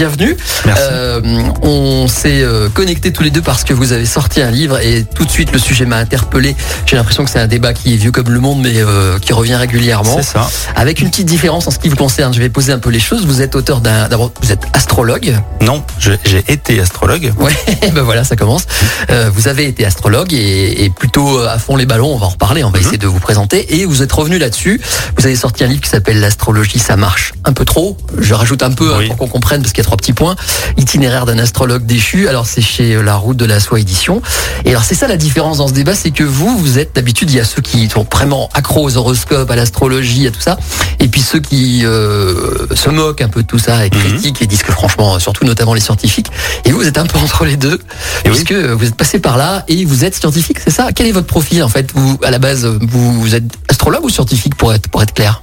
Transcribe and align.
bienvenue. 0.00 0.34
Merci. 0.64 0.82
Euh, 0.90 1.20
on 1.60 2.08
s'est 2.08 2.40
euh, 2.42 2.70
connectés 2.70 3.12
tous 3.12 3.22
les 3.22 3.30
deux 3.30 3.42
parce 3.42 3.64
que 3.64 3.74
vous 3.74 3.92
avez 3.92 4.06
sorti 4.06 4.40
un 4.40 4.50
livre 4.50 4.78
et 4.78 5.04
tout 5.14 5.26
de 5.26 5.30
suite 5.30 5.52
le 5.52 5.58
sujet 5.58 5.84
m'a 5.84 5.98
interpellé. 5.98 6.56
J'ai 6.86 6.96
l'impression 6.96 7.22
que 7.22 7.28
c'est 7.30 7.38
un 7.38 7.46
débat 7.46 7.74
qui 7.74 7.92
est 7.92 7.96
vieux 7.98 8.10
comme 8.10 8.30
le 8.30 8.40
monde 8.40 8.62
mais 8.62 8.72
euh, 8.76 9.18
qui 9.18 9.34
revient 9.34 9.56
régulièrement. 9.56 10.16
C'est 10.16 10.22
ça. 10.22 10.48
Avec 10.74 11.00
une 11.00 11.10
petite 11.10 11.26
différence 11.26 11.66
en 11.68 11.70
ce 11.70 11.78
qui 11.78 11.90
vous 11.90 11.96
concerne, 11.96 12.32
je 12.32 12.38
vais 12.40 12.48
poser 12.48 12.72
un 12.72 12.78
peu 12.78 12.88
les 12.88 12.98
choses. 12.98 13.26
Vous 13.26 13.42
êtes 13.42 13.54
auteur 13.56 13.82
d'un, 13.82 14.08
d'abord 14.08 14.32
vous 14.40 14.50
êtes 14.52 14.62
astrologue. 14.72 15.34
Non, 15.60 15.82
je- 15.98 16.12
j'ai 16.24 16.42
été 16.48 16.80
astrologue. 16.80 17.34
Ouais, 17.38 17.52
ben 17.92 18.00
voilà, 18.00 18.24
ça 18.24 18.36
commence. 18.36 18.64
Euh, 19.10 19.28
vous 19.34 19.48
avez 19.48 19.66
été 19.66 19.84
astrologue 19.84 20.32
et, 20.32 20.82
et 20.84 20.88
plutôt 20.88 21.40
à 21.40 21.58
fond 21.58 21.76
les 21.76 21.84
ballons. 21.84 22.14
On 22.14 22.16
va 22.16 22.24
en 22.24 22.30
reparler. 22.30 22.64
On 22.64 22.70
va 22.70 22.78
Mhm. 22.78 22.84
essayer 22.84 22.98
de 22.98 23.06
vous 23.06 23.20
présenter. 23.20 23.78
Et 23.78 23.84
vous 23.84 24.00
êtes 24.02 24.12
revenu 24.12 24.38
là-dessus. 24.38 24.80
Vous 25.18 25.26
avez 25.26 25.36
sorti 25.36 25.62
un 25.62 25.66
livre 25.66 25.82
qui 25.82 25.90
s'appelle 25.90 26.20
L'astrologie, 26.20 26.78
ça 26.78 26.96
marche 26.96 27.34
un 27.44 27.52
peu 27.52 27.66
trop. 27.66 27.98
Je 28.18 28.32
rajoute 28.32 28.62
un 28.62 28.70
peu 28.72 28.94
hein, 28.94 29.00
pour 29.08 29.18
qu'on 29.18 29.28
comprenne 29.28 29.60
parce 29.60 29.74
qu'il 29.74 29.84
y 29.84 29.86
a 29.86 29.89
trois 29.90 29.96
petits 29.96 30.12
points. 30.12 30.36
Itinéraire 30.76 31.26
d'un 31.26 31.38
astrologue 31.40 31.84
déchu. 31.84 32.28
Alors 32.28 32.46
c'est 32.46 32.60
chez 32.62 32.94
euh, 32.94 33.02
La 33.02 33.16
Route 33.16 33.36
de 33.36 33.44
la 33.44 33.58
Soie 33.58 33.80
édition. 33.80 34.22
Et 34.64 34.70
alors 34.70 34.84
c'est 34.84 34.94
ça 34.94 35.08
la 35.08 35.16
différence 35.16 35.58
dans 35.58 35.66
ce 35.66 35.72
débat, 35.72 35.96
c'est 35.96 36.12
que 36.12 36.22
vous, 36.22 36.56
vous 36.56 36.78
êtes 36.78 36.94
d'habitude, 36.94 37.28
il 37.32 37.36
y 37.36 37.40
a 37.40 37.44
ceux 37.44 37.60
qui 37.60 37.88
sont 37.88 38.06
vraiment 38.12 38.48
accros 38.54 38.84
aux 38.88 38.96
horoscopes, 38.96 39.50
à 39.50 39.56
l'astrologie, 39.56 40.28
à 40.28 40.30
tout 40.30 40.40
ça, 40.40 40.58
et 41.00 41.08
puis 41.08 41.20
ceux 41.22 41.40
qui 41.40 41.84
euh, 41.84 42.66
se 42.76 42.88
moquent 42.88 43.22
un 43.22 43.28
peu 43.28 43.42
de 43.42 43.48
tout 43.48 43.58
ça 43.58 43.84
et 43.84 43.90
Mhm. 43.90 43.98
critiquent 44.00 44.42
et 44.42 44.46
disent 44.46 44.62
que 44.62 44.70
franchement, 44.72 45.18
surtout 45.18 45.44
notamment 45.44 45.74
les 45.74 45.80
scientifiques. 45.80 46.28
Et 46.64 46.70
vous, 46.70 46.78
vous 46.78 46.86
êtes 46.86 46.98
un 46.98 47.06
peu 47.06 47.18
entre 47.18 47.44
les 47.44 47.56
deux, 47.56 47.80
Et 48.24 48.30
oui. 48.30 48.34
puisque 48.44 48.52
vous 48.52 48.84
êtes 48.86 48.94
passé 48.94 49.18
par 49.18 49.36
là 49.36 49.64
et 49.66 49.84
vous 49.84 50.04
êtes 50.04 50.14
scientifique, 50.14 50.58
c'est 50.60 50.70
ça? 50.70 50.90
Quel 50.94 51.08
est 51.08 51.12
votre 51.12 51.26
profil 51.26 51.64
en 51.64 51.68
fait? 51.68 51.90
Vous, 51.94 52.16
à 52.22 52.30
la 52.30 52.38
base, 52.38 52.64
vous, 52.64 53.20
vous 53.20 53.34
êtes 53.34 53.44
astrologue 53.68 54.04
ou 54.04 54.10
scientifique 54.10 54.54
pour 54.54 54.72
être 54.72 54.88
pour 54.88 55.02
être 55.02 55.14
clair? 55.14 55.42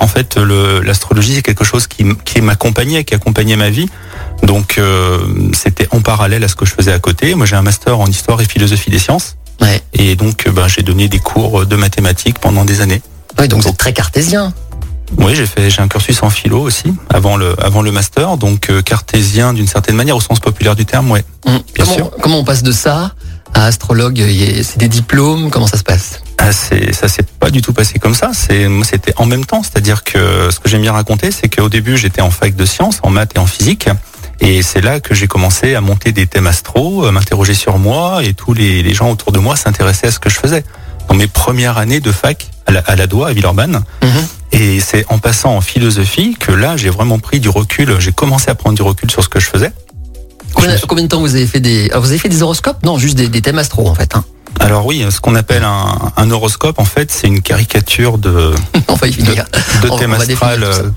En 0.00 0.06
fait, 0.06 0.36
l'astrologie, 0.36 1.34
c'est 1.34 1.42
quelque 1.42 1.64
chose 1.64 1.86
qui, 1.86 2.40
m'accompagnait, 2.40 3.04
qui 3.04 3.14
accompagnait 3.14 3.56
ma 3.56 3.70
vie. 3.70 3.88
Donc, 4.42 4.76
euh, 4.78 5.18
c'était 5.54 5.88
en 5.90 6.00
parallèle 6.00 6.42
à 6.44 6.48
ce 6.48 6.54
que 6.54 6.66
je 6.66 6.72
faisais 6.72 6.92
à 6.92 6.98
côté. 6.98 7.34
Moi, 7.34 7.46
j'ai 7.46 7.56
un 7.56 7.62
master 7.62 7.98
en 8.00 8.06
histoire 8.06 8.40
et 8.40 8.44
philosophie 8.44 8.90
des 8.90 8.98
sciences. 8.98 9.36
Ouais. 9.60 9.80
Et 9.92 10.16
donc, 10.16 10.46
euh, 10.46 10.50
ben, 10.50 10.66
j'ai 10.68 10.82
donné 10.82 11.08
des 11.08 11.18
cours 11.20 11.66
de 11.66 11.76
mathématiques 11.76 12.38
pendant 12.38 12.64
des 12.64 12.80
années. 12.80 13.02
Oui, 13.38 13.48
donc 13.48 13.62
vous 13.62 13.68
êtes 13.68 13.78
très 13.78 13.92
cartésien. 13.92 14.52
Oui, 15.18 15.34
j'ai 15.34 15.46
fait, 15.46 15.70
j'ai 15.70 15.82
un 15.82 15.88
cursus 15.88 16.22
en 16.22 16.30
philo 16.30 16.60
aussi, 16.60 16.92
avant 17.10 17.36
le, 17.36 17.54
avant 17.62 17.82
le 17.82 17.92
master. 17.92 18.36
Donc, 18.36 18.70
euh, 18.70 18.82
cartésien 18.82 19.52
d'une 19.52 19.66
certaine 19.66 19.94
manière, 19.96 20.16
au 20.16 20.20
sens 20.20 20.40
populaire 20.40 20.74
du 20.74 20.86
terme, 20.86 21.10
ouais. 21.10 21.24
Hum. 21.46 21.60
Bien 21.74 21.84
Comment, 21.84 21.96
sûr. 21.96 22.10
comment 22.22 22.38
on 22.40 22.44
passe 22.44 22.62
de 22.62 22.72
ça 22.72 23.12
à 23.54 23.66
astrologue 23.66 24.22
C'est 24.62 24.78
des 24.78 24.88
diplômes? 24.88 25.50
Comment 25.50 25.66
ça 25.66 25.76
se 25.76 25.82
passe? 25.84 26.22
Ah, 26.44 26.50
c'est, 26.52 26.92
ça 26.92 27.06
s'est 27.06 27.22
pas 27.38 27.50
du 27.50 27.62
tout 27.62 27.72
passé 27.72 28.00
comme 28.00 28.14
ça. 28.16 28.32
C'est, 28.34 28.66
moi, 28.68 28.84
c'était 28.84 29.14
en 29.16 29.26
même 29.26 29.44
temps. 29.44 29.62
C'est-à-dire 29.62 30.02
que 30.02 30.50
ce 30.50 30.58
que 30.58 30.68
j'aime 30.68 30.82
bien 30.82 30.92
raconter, 30.92 31.30
c'est 31.30 31.48
qu'au 31.48 31.68
début, 31.68 31.96
j'étais 31.96 32.20
en 32.20 32.30
fac 32.32 32.56
de 32.56 32.64
sciences, 32.64 32.98
en 33.04 33.10
maths 33.10 33.32
et 33.36 33.38
en 33.38 33.46
physique. 33.46 33.88
Et 34.40 34.62
c'est 34.62 34.80
là 34.80 34.98
que 34.98 35.14
j'ai 35.14 35.28
commencé 35.28 35.76
à 35.76 35.80
monter 35.80 36.10
des 36.10 36.26
thèmes 36.26 36.48
astro, 36.48 37.04
à 37.06 37.12
m'interroger 37.12 37.54
sur 37.54 37.78
moi, 37.78 38.24
et 38.24 38.34
tous 38.34 38.54
les, 38.54 38.82
les 38.82 38.92
gens 38.92 39.08
autour 39.12 39.30
de 39.30 39.38
moi 39.38 39.54
s'intéressaient 39.54 40.08
à 40.08 40.10
ce 40.10 40.18
que 40.18 40.30
je 40.30 40.36
faisais. 40.40 40.64
Dans 41.08 41.14
mes 41.14 41.28
premières 41.28 41.78
années 41.78 42.00
de 42.00 42.10
fac 42.10 42.48
à 42.66 42.72
la, 42.72 42.80
à 42.80 42.96
la 42.96 43.06
Doua, 43.06 43.28
à 43.28 43.32
Villeurbanne. 43.32 43.84
Mhm. 44.02 44.10
Et 44.50 44.80
c'est 44.80 45.04
en 45.10 45.18
passant 45.20 45.56
en 45.56 45.60
philosophie 45.60 46.36
que 46.40 46.50
là, 46.50 46.76
j'ai 46.76 46.90
vraiment 46.90 47.20
pris 47.20 47.38
du 47.38 47.48
recul. 47.50 47.94
J'ai 48.00 48.12
commencé 48.12 48.50
à 48.50 48.56
prendre 48.56 48.74
du 48.74 48.82
recul 48.82 49.10
sur 49.12 49.22
ce 49.22 49.28
que 49.28 49.38
je 49.38 49.46
faisais. 49.46 49.72
combien, 50.54 50.70
Je 50.70 50.74
me 50.74 50.78
suis- 50.78 50.86
combien 50.88 51.04
de 51.04 51.08
temps 51.08 51.20
vous 51.20 51.34
avez 51.36 51.46
fait 51.46 51.60
des 51.60 51.88
alors, 51.90 52.02
Vous 52.02 52.10
avez 52.10 52.18
fait 52.18 52.28
des 52.28 52.42
horoscopes? 52.42 52.82
Non, 52.82 52.98
juste 52.98 53.16
des, 53.16 53.28
des 53.28 53.42
thèmes 53.42 53.58
astro 53.58 53.88
en 53.88 53.94
fait. 53.94 54.14
Hein. 54.16 54.24
Alors 54.60 54.86
oui, 54.86 55.04
ce 55.10 55.20
qu'on 55.20 55.34
appelle 55.34 55.64
un, 55.64 55.98
un 56.16 56.30
horoscope, 56.30 56.78
en 56.78 56.84
fait, 56.84 57.10
c'est 57.10 57.26
une 57.26 57.42
caricature 57.42 58.18
de, 58.18 58.52
on 58.88 58.94
va 58.94 59.06
y 59.06 59.10
de, 59.10 59.16
finir. 59.16 59.44
de 59.82 59.88
On- 59.90 59.96
thème 59.96 60.12
on 60.14 60.18
va 60.18 60.26
définir 60.26 60.52
astral 60.52 60.62
euh, 60.64 60.90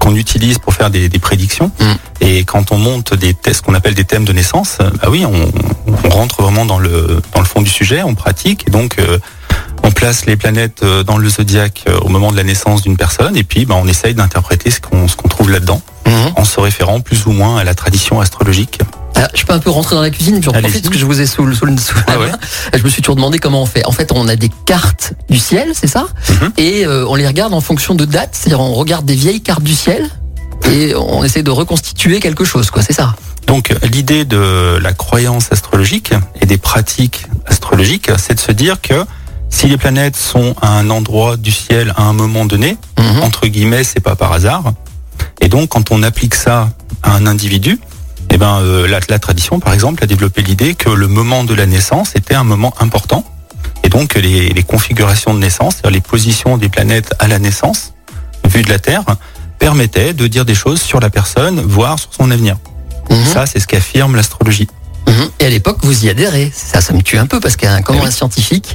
qu'on 0.00 0.14
utilise 0.14 0.58
pour 0.58 0.74
faire 0.74 0.90
des, 0.90 1.08
des 1.08 1.18
prédictions. 1.18 1.70
Mm. 1.80 1.84
Et 2.20 2.44
quand 2.44 2.72
on 2.72 2.78
monte 2.78 3.14
des 3.14 3.32
tests 3.34 3.62
qu'on 3.62 3.74
appelle 3.74 3.94
des 3.94 4.04
thèmes 4.04 4.24
de 4.24 4.32
naissance, 4.32 4.78
bah 4.80 5.08
oui, 5.08 5.24
on, 5.24 5.50
on 6.04 6.08
rentre 6.10 6.42
vraiment 6.42 6.66
dans 6.66 6.78
le 6.78 7.20
dans 7.34 7.40
le 7.40 7.46
fond 7.46 7.62
du 7.62 7.70
sujet, 7.70 8.02
on 8.02 8.14
pratique 8.14 8.64
et 8.66 8.70
donc 8.70 8.98
euh, 8.98 9.18
on 9.82 9.90
place 9.90 10.26
les 10.26 10.36
planètes 10.36 10.82
euh, 10.82 11.02
dans 11.02 11.16
le 11.18 11.28
zodiaque 11.28 11.84
au 12.02 12.08
moment 12.08 12.32
de 12.32 12.36
la 12.36 12.42
naissance 12.44 12.82
d'une 12.82 12.96
personne 12.96 13.36
et 13.36 13.44
puis 13.44 13.64
bah, 13.66 13.76
on 13.78 13.86
essaye 13.86 14.14
d'interpréter 14.14 14.70
ce 14.70 14.80
qu'on 14.80 15.06
trouve 15.28 15.50
là-dedans 15.50 15.80
Mhm. 16.06 16.32
en 16.36 16.44
se 16.44 16.60
référant 16.60 17.00
plus 17.00 17.26
ou 17.26 17.32
moins 17.32 17.56
à 17.58 17.64
la 17.64 17.74
tradition 17.74 18.20
astrologique. 18.20 18.78
Alors, 19.16 19.30
je 19.34 19.44
peux 19.44 19.52
un 19.54 19.58
peu 19.58 19.70
rentrer 19.70 19.96
dans 19.96 20.02
la 20.02 20.10
cuisine, 20.10 20.42
j'en 20.42 20.52
profite 20.52 20.82
parce 20.82 20.92
que 20.92 20.98
je 20.98 21.06
vous 21.06 21.20
ai 21.20 21.26
sous, 21.26 21.44
le- 21.46 21.54
sous, 21.54 21.64
le- 21.66 21.76
sous 21.78 21.94
la 22.06 22.18
ouais. 22.18 22.30
main. 22.30 22.38
Je 22.74 22.82
me 22.82 22.88
suis 22.88 23.00
toujours 23.02 23.16
demandé 23.16 23.38
comment 23.38 23.62
on 23.62 23.66
fait. 23.66 23.84
En 23.86 23.92
fait, 23.92 24.12
on 24.12 24.28
a 24.28 24.36
des 24.36 24.50
cartes 24.66 25.14
du 25.30 25.38
ciel, 25.38 25.70
c'est 25.74 25.86
ça 25.86 26.06
Mhm. 26.28 26.52
Et 26.58 26.86
euh, 26.86 27.06
on 27.08 27.14
les 27.14 27.26
regarde 27.26 27.54
en 27.54 27.60
fonction 27.62 27.94
de 27.94 28.04
date, 28.04 28.30
c'est-à-dire 28.32 28.60
on 28.60 28.74
regarde 28.74 29.06
des 29.06 29.14
vieilles 29.14 29.40
cartes 29.40 29.62
du 29.62 29.74
ciel 29.74 30.08
et 30.70 30.94
on 30.94 31.24
essaie 31.24 31.42
de 31.42 31.50
reconstituer 31.50 32.20
quelque 32.20 32.44
chose, 32.44 32.70
quoi, 32.70 32.82
c'est 32.82 32.92
ça 32.92 33.14
Donc 33.46 33.74
l'idée 33.90 34.24
de 34.26 34.78
la 34.82 34.92
croyance 34.92 35.50
astrologique 35.50 36.12
et 36.40 36.46
des 36.46 36.58
pratiques 36.58 37.26
astrologiques, 37.46 38.10
c'est 38.18 38.34
de 38.34 38.40
se 38.40 38.52
dire 38.52 38.80
que 38.82 39.04
si 39.48 39.66
les 39.68 39.78
planètes 39.78 40.16
sont 40.16 40.54
à 40.60 40.68
un 40.76 40.90
endroit 40.90 41.36
du 41.38 41.52
ciel 41.52 41.94
à 41.96 42.02
un 42.02 42.12
moment 42.12 42.44
donné, 42.44 42.76
Mhm. 42.98 43.22
entre 43.22 43.46
guillemets, 43.46 43.84
c'est 43.84 44.00
pas 44.00 44.16
par 44.16 44.32
hasard. 44.32 44.72
Et 45.40 45.48
donc 45.48 45.70
quand 45.70 45.90
on 45.90 46.02
applique 46.02 46.34
ça 46.34 46.70
à 47.02 47.12
un 47.14 47.26
individu, 47.26 47.78
eh 48.36 48.38
ben 48.38 48.60
euh, 48.60 48.86
la, 48.86 49.00
la 49.08 49.18
tradition, 49.18 49.60
par 49.60 49.72
exemple, 49.72 50.04
a 50.04 50.06
développé 50.06 50.42
l'idée 50.42 50.74
que 50.74 50.90
le 50.90 51.08
moment 51.08 51.42
de 51.42 51.54
la 51.54 51.64
naissance 51.64 52.14
était 52.16 52.34
un 52.34 52.44
moment 52.44 52.74
important. 52.80 53.24
Et 53.82 53.88
donc 53.88 54.14
les, 54.14 54.50
les 54.50 54.62
configurations 54.62 55.32
de 55.32 55.38
naissance, 55.38 55.76
c'est-à-dire 55.76 55.92
les 55.92 56.02
positions 56.02 56.58
des 56.58 56.68
planètes 56.68 57.14
à 57.18 57.28
la 57.28 57.38
naissance, 57.38 57.94
vue 58.44 58.60
de 58.60 58.68
la 58.68 58.78
Terre, 58.78 59.04
permettaient 59.58 60.12
de 60.12 60.26
dire 60.26 60.44
des 60.44 60.54
choses 60.54 60.82
sur 60.82 61.00
la 61.00 61.08
personne, 61.08 61.62
voire 61.62 61.98
sur 61.98 62.12
son 62.12 62.30
avenir. 62.30 62.58
Mhm. 63.08 63.24
Ça, 63.24 63.46
c'est 63.46 63.58
ce 63.58 63.66
qu'affirme 63.66 64.16
l'astrologie. 64.16 64.68
Et 65.38 65.46
à 65.46 65.50
l'époque, 65.50 65.78
vous 65.82 66.04
y 66.04 66.08
adhérez. 66.08 66.50
Ça, 66.54 66.80
ça 66.80 66.92
me 66.92 67.02
tue 67.02 67.18
un 67.18 67.26
peu 67.26 67.40
parce 67.40 67.56
qu'un 67.56 67.80
comment 67.82 67.98
Eh 68.00 68.02
oui. 68.02 68.08
un 68.08 68.10
scientifique, 68.10 68.74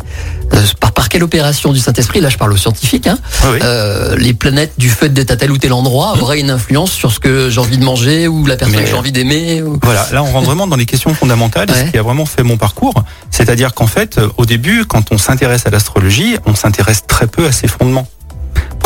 euh, 0.54 0.62
par, 0.80 0.92
par 0.92 1.10
quelle 1.10 1.24
opération 1.24 1.74
du 1.74 1.80
Saint-Esprit, 1.80 2.22
là 2.22 2.30
je 2.30 2.38
parle 2.38 2.54
aux 2.54 2.58
scientifiques, 2.58 3.08
hein, 3.08 3.18
oui. 3.52 3.60
euh, 3.64 4.16
les 4.18 4.34
planètes 4.34 4.74
du 4.78 4.90
fait 4.90 5.10
d'être 5.10 5.32
à 5.32 5.36
tel 5.38 5.52
ou 5.52 5.58
tel 5.58 5.74
endroit 5.74 6.14
auraient 6.22 6.40
une 6.40 6.50
influence 6.52 6.92
sur 6.92 7.12
ce 7.12 7.20
que 7.20 7.50
j'ai 7.50 7.60
envie 7.60 7.78
de 7.78 7.84
manger 7.84 8.28
ou 8.28 8.46
la 8.46 8.56
personne 8.58 8.78
Mais- 8.78 8.84
que 8.84 8.90
j'ai 8.90 8.96
envie 8.96 9.12
d'aimer. 9.12 9.62
ou- 9.62 9.80
Voilà, 9.84 10.08
là 10.12 10.24
on 10.24 10.32
rentre 10.32 10.46
vraiment 10.46 10.68
dans 10.68 10.76
les 10.78 10.86
questions 10.86 11.14
fondamentales, 11.14 11.70
et 11.70 11.74
Ouais. 11.74 11.86
ce 11.88 11.92
qui 11.92 11.98
a 11.98 12.04
vraiment 12.04 12.26
fait 12.26 12.44
mon 12.44 12.58
parcours. 12.58 12.94
C'est-à-dire 13.32 13.74
qu'en 13.74 13.88
fait, 13.88 14.18
euh, 14.18 14.30
au 14.38 14.46
début, 14.46 14.86
quand 14.86 15.12
on 15.12 15.18
s'intéresse 15.18 15.66
à 15.66 15.70
l'astrologie, 15.70 16.38
on 16.46 16.56
s'intéresse 16.56 17.04
très 17.08 17.28
peu 17.28 17.46
à 17.46 17.52
ses 17.52 17.68
fondements. 17.68 18.08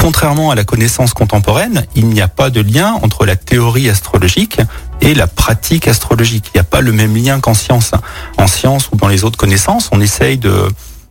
Contrairement 0.05 0.51
à 0.51 0.55
la 0.55 0.63
connaissance 0.63 1.15
contemporaine, 1.15 1.83
il 1.95 2.05
n'y 2.05 2.21
a 2.21 2.27
pas 2.27 2.51
de 2.51 2.61
lien 2.61 2.99
entre 3.01 3.25
la 3.25 3.35
théorie 3.35 3.89
astrologique 3.89 4.59
et 5.01 5.15
la 5.15 5.25
pratique 5.25 5.87
astrologique. 5.87 6.51
Il 6.53 6.57
n'y 6.57 6.61
a 6.61 6.63
pas 6.63 6.81
le 6.81 6.91
même 6.91 7.15
lien 7.15 7.39
qu'en 7.39 7.55
science. 7.55 7.89
En 8.37 8.45
science 8.45 8.89
ou 8.91 8.97
dans 8.97 9.07
les 9.07 9.23
autres 9.23 9.39
connaissances, 9.39 9.89
on 9.91 9.99
essaye 9.99 10.37
de, 10.37 10.67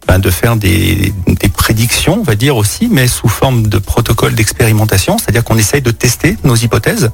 ben, 0.07 0.21
de 0.21 0.31
faire 0.31 0.55
des, 0.55 1.13
des 1.27 1.49
prédictions, 1.49 2.21
on 2.21 2.23
va 2.23 2.37
dire 2.37 2.57
aussi, 2.57 2.89
mais 2.89 3.09
sous 3.09 3.27
forme 3.27 3.67
de 3.67 3.79
protocole 3.79 4.37
d'expérimentation, 4.37 5.19
c'est-à-dire 5.19 5.43
qu'on 5.43 5.59
essaye 5.59 5.83
de 5.83 5.91
tester 5.91 6.39
nos 6.45 6.55
hypothèses, 6.55 7.11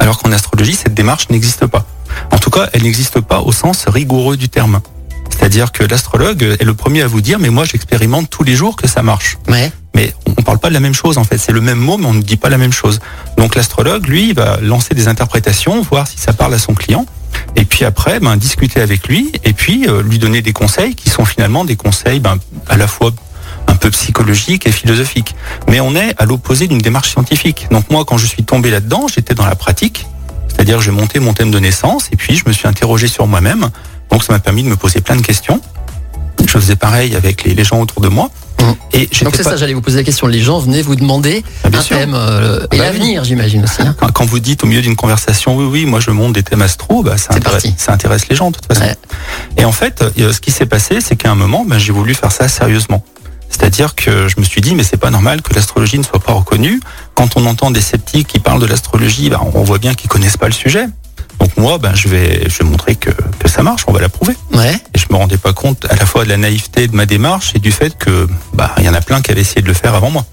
alors 0.00 0.18
qu'en 0.18 0.32
astrologie, 0.32 0.74
cette 0.74 0.94
démarche 0.94 1.30
n'existe 1.30 1.66
pas. 1.66 1.86
En 2.32 2.38
tout 2.38 2.50
cas, 2.50 2.68
elle 2.72 2.82
n'existe 2.82 3.20
pas 3.20 3.42
au 3.42 3.52
sens 3.52 3.84
rigoureux 3.86 4.36
du 4.36 4.48
terme. 4.48 4.80
C'est-à-dire 5.30 5.70
que 5.70 5.84
l'astrologue 5.84 6.42
est 6.58 6.64
le 6.64 6.74
premier 6.74 7.02
à 7.02 7.06
vous 7.06 7.20
dire, 7.20 7.38
mais 7.38 7.50
moi 7.50 7.64
j'expérimente 7.64 8.28
tous 8.28 8.42
les 8.42 8.56
jours 8.56 8.74
que 8.74 8.88
ça 8.88 9.02
marche. 9.02 9.38
Ouais. 9.46 9.70
On 10.46 10.52
ne 10.52 10.54
parle 10.54 10.58
pas 10.60 10.68
de 10.68 10.74
la 10.74 10.80
même 10.80 10.94
chose 10.94 11.18
en 11.18 11.24
fait. 11.24 11.38
C'est 11.38 11.50
le 11.50 11.60
même 11.60 11.78
mot, 11.78 11.98
mais 11.98 12.06
on 12.06 12.14
ne 12.14 12.22
dit 12.22 12.36
pas 12.36 12.48
la 12.48 12.58
même 12.58 12.72
chose. 12.72 13.00
Donc 13.36 13.56
l'astrologue, 13.56 14.06
lui, 14.06 14.32
va 14.32 14.58
lancer 14.60 14.94
des 14.94 15.08
interprétations, 15.08 15.82
voir 15.82 16.06
si 16.06 16.18
ça 16.18 16.32
parle 16.32 16.54
à 16.54 16.58
son 16.58 16.74
client. 16.74 17.04
Et 17.56 17.64
puis 17.64 17.84
après, 17.84 18.20
ben, 18.20 18.36
discuter 18.36 18.80
avec 18.80 19.08
lui 19.08 19.32
et 19.44 19.52
puis 19.52 19.88
euh, 19.88 20.02
lui 20.02 20.18
donner 20.20 20.42
des 20.42 20.52
conseils 20.52 20.94
qui 20.94 21.10
sont 21.10 21.24
finalement 21.24 21.64
des 21.64 21.74
conseils 21.74 22.20
ben, 22.20 22.38
à 22.68 22.76
la 22.76 22.86
fois 22.86 23.10
un 23.66 23.74
peu 23.74 23.90
psychologiques 23.90 24.68
et 24.68 24.72
philosophiques. 24.72 25.34
Mais 25.68 25.80
on 25.80 25.96
est 25.96 26.14
à 26.16 26.24
l'opposé 26.26 26.68
d'une 26.68 26.78
démarche 26.78 27.10
scientifique. 27.10 27.66
Donc 27.72 27.90
moi, 27.90 28.04
quand 28.04 28.16
je 28.16 28.26
suis 28.26 28.44
tombé 28.44 28.70
là-dedans, 28.70 29.08
j'étais 29.12 29.34
dans 29.34 29.46
la 29.46 29.56
pratique. 29.56 30.06
C'est-à-dire 30.48 30.80
j'ai 30.80 30.92
monté 30.92 31.18
mon 31.18 31.32
thème 31.32 31.50
de 31.50 31.58
naissance 31.58 32.08
et 32.12 32.16
puis 32.16 32.36
je 32.36 32.44
me 32.46 32.52
suis 32.52 32.68
interrogé 32.68 33.08
sur 33.08 33.26
moi-même. 33.26 33.68
Donc 34.10 34.22
ça 34.22 34.32
m'a 34.32 34.38
permis 34.38 34.62
de 34.62 34.68
me 34.68 34.76
poser 34.76 35.00
plein 35.00 35.16
de 35.16 35.22
questions. 35.22 35.60
Je 36.40 36.52
faisais 36.52 36.76
pareil 36.76 37.16
avec 37.16 37.42
les 37.42 37.64
gens 37.64 37.80
autour 37.80 38.00
de 38.00 38.08
moi. 38.08 38.30
Et 38.92 39.06
Donc 39.22 39.34
c'est 39.36 39.42
pas- 39.42 39.50
ça, 39.50 39.56
j'allais 39.56 39.74
vous 39.74 39.82
poser 39.82 39.98
la 39.98 40.04
question. 40.04 40.26
Les 40.26 40.40
gens 40.40 40.58
venaient 40.58 40.80
vous 40.82 40.96
demander 40.96 41.44
Ah, 41.64 41.68
un 41.72 41.82
sûr. 41.82 41.98
thème 41.98 42.14
euh, 42.14 42.66
et 42.72 42.78
bah 42.78 42.84
l'avenir, 42.84 43.24
j'imagine 43.24 43.62
aussi. 43.64 43.82
hein. 43.82 43.94
Quand- 44.00 44.10
Quand 44.12 44.24
vous 44.24 44.38
dites 44.40 44.64
au 44.64 44.66
milieu 44.66 44.80
d'une 44.82 44.96
conversation, 44.96 45.56
oui, 45.56 45.64
oui, 45.64 45.84
moi 45.86 46.00
je 46.00 46.10
monte 46.10 46.32
des 46.32 46.42
thèmes 46.42 46.62
astro, 46.62 47.02
bah, 47.02 47.18
ça, 47.18 47.34
intéresse, 47.34 47.62
parti. 47.62 47.74
ça 47.76 47.92
intéresse 47.92 48.28
les 48.28 48.36
gens 48.36 48.50
de 48.50 48.56
toute 48.56 48.66
façon. 48.66 48.82
Ouais. 48.86 48.96
Et 49.58 49.64
en 49.66 49.72
fait, 49.72 50.02
euh, 50.18 50.32
ce 50.32 50.40
qui 50.40 50.50
s'est 50.50 50.66
passé, 50.66 51.00
c'est 51.02 51.16
qu'à 51.16 51.30
un 51.30 51.34
moment, 51.34 51.64
bah, 51.66 51.78
j'ai 51.78 51.92
voulu 51.92 52.14
faire 52.14 52.32
ça 52.32 52.48
sérieusement. 52.48 53.04
C'est-à-dire 53.50 53.94
que 53.94 54.26
je 54.28 54.34
me 54.38 54.44
suis 54.44 54.60
dit, 54.60 54.74
mais 54.74 54.82
c'est 54.82 54.96
pas 54.96 55.10
normal 55.10 55.42
que 55.42 55.54
l'astrologie 55.54 55.98
ne 55.98 56.02
soit 56.04 56.18
pas 56.18 56.32
reconnue. 56.32 56.80
Quand 57.14 57.36
on 57.36 57.46
entend 57.46 57.70
des 57.70 57.80
sceptiques 57.80 58.26
qui 58.26 58.38
parlent 58.40 58.60
de 58.60 58.66
l'astrologie, 58.66 59.30
bah, 59.30 59.40
on 59.54 59.62
voit 59.62 59.78
bien 59.78 59.94
qu'ils 59.94 60.08
connaissent 60.08 60.36
pas 60.38 60.46
le 60.48 60.52
sujet. 60.52 60.86
Donc 61.40 61.56
moi, 61.56 61.78
ben, 61.78 61.94
je 61.94 62.08
vais, 62.08 62.48
je 62.48 62.58
vais 62.58 62.64
montrer 62.64 62.94
que, 62.94 63.10
que 63.10 63.48
ça 63.48 63.62
marche, 63.62 63.84
on 63.86 63.92
va 63.92 64.00
la 64.00 64.08
prouver. 64.08 64.34
Ouais. 64.54 64.74
Et 64.94 64.98
je 64.98 65.06
me 65.10 65.16
rendais 65.16 65.36
pas 65.38 65.52
compte 65.52 65.84
à 65.90 65.96
la 65.96 66.06
fois 66.06 66.24
de 66.24 66.28
la 66.30 66.36
naïveté 66.36 66.88
de 66.88 66.94
ma 66.96 67.06
démarche 67.06 67.52
et 67.54 67.58
du 67.58 67.72
fait 67.72 67.96
que, 67.98 68.26
bah, 68.54 68.74
il 68.78 68.84
y 68.84 68.88
en 68.88 68.94
a 68.94 69.00
plein 69.00 69.20
qui 69.22 69.30
avaient 69.30 69.40
essayé 69.42 69.62
de 69.62 69.66
le 69.68 69.74
faire 69.74 69.94
avant 69.94 70.10
moi. 70.10 70.24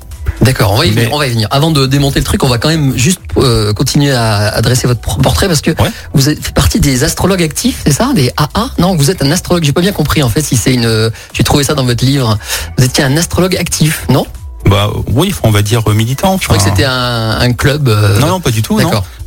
D'accord, 0.41 0.71
on 0.71 0.77
va 0.77 0.85
y 0.85 0.89
Mais- 0.89 1.01
venir. 1.03 1.13
On 1.13 1.19
va 1.19 1.27
y 1.27 1.31
venir. 1.31 1.47
Avant 1.51 1.71
de 1.71 1.85
démonter 1.85 2.19
le 2.19 2.25
truc, 2.25 2.43
on 2.43 2.47
va 2.47 2.57
quand 2.57 2.69
même 2.69 2.97
juste 2.97 3.19
euh, 3.37 3.73
continuer 3.73 4.11
à 4.11 4.47
adresser 4.49 4.87
votre 4.87 4.99
por- 5.01 5.17
portrait 5.19 5.47
parce 5.47 5.61
que 5.61 5.71
Ouais. 5.71 5.91
vous 6.13 6.29
êtes 6.29 6.43
fait 6.43 6.53
partie 6.53 6.79
des 6.79 7.03
astrologues 7.03 7.43
actifs, 7.43 7.81
c'est 7.85 7.91
ça, 7.91 8.11
des 8.15 8.31
AA 8.37 8.69
Non, 8.79 8.95
vous 8.95 9.11
êtes 9.11 9.21
un 9.21 9.31
astrologue. 9.31 9.63
J'ai 9.63 9.73
pas 9.73 9.81
bien 9.81 9.91
compris 9.91 10.23
en 10.23 10.29
fait 10.29 10.41
si 10.41 10.57
c'est 10.57 10.73
une. 10.73 10.85
euh, 10.85 11.09
J'ai 11.33 11.43
trouvé 11.43 11.63
ça 11.63 11.75
dans 11.75 11.83
votre 11.85 12.03
livre. 12.03 12.37
Vous 12.77 12.83
étiez 12.85 13.03
un 13.03 13.15
astrologue 13.17 13.55
actif, 13.57 14.05
non? 14.09 14.25
Bah 14.69 14.89
oui, 15.07 15.33
on 15.43 15.51
va 15.51 15.61
dire 15.61 15.81
euh, 15.87 15.93
militant. 15.93 16.37
Je 16.41 16.45
crois 16.45 16.57
que 16.57 16.63
c'était 16.63 16.85
un, 16.85 17.37
un 17.39 17.53
club. 17.53 17.87
euh, 17.89 18.19
Non, 18.19 18.27
non, 18.27 18.39
pas 18.39 18.51
du 18.51 18.61
tout. 18.61 18.79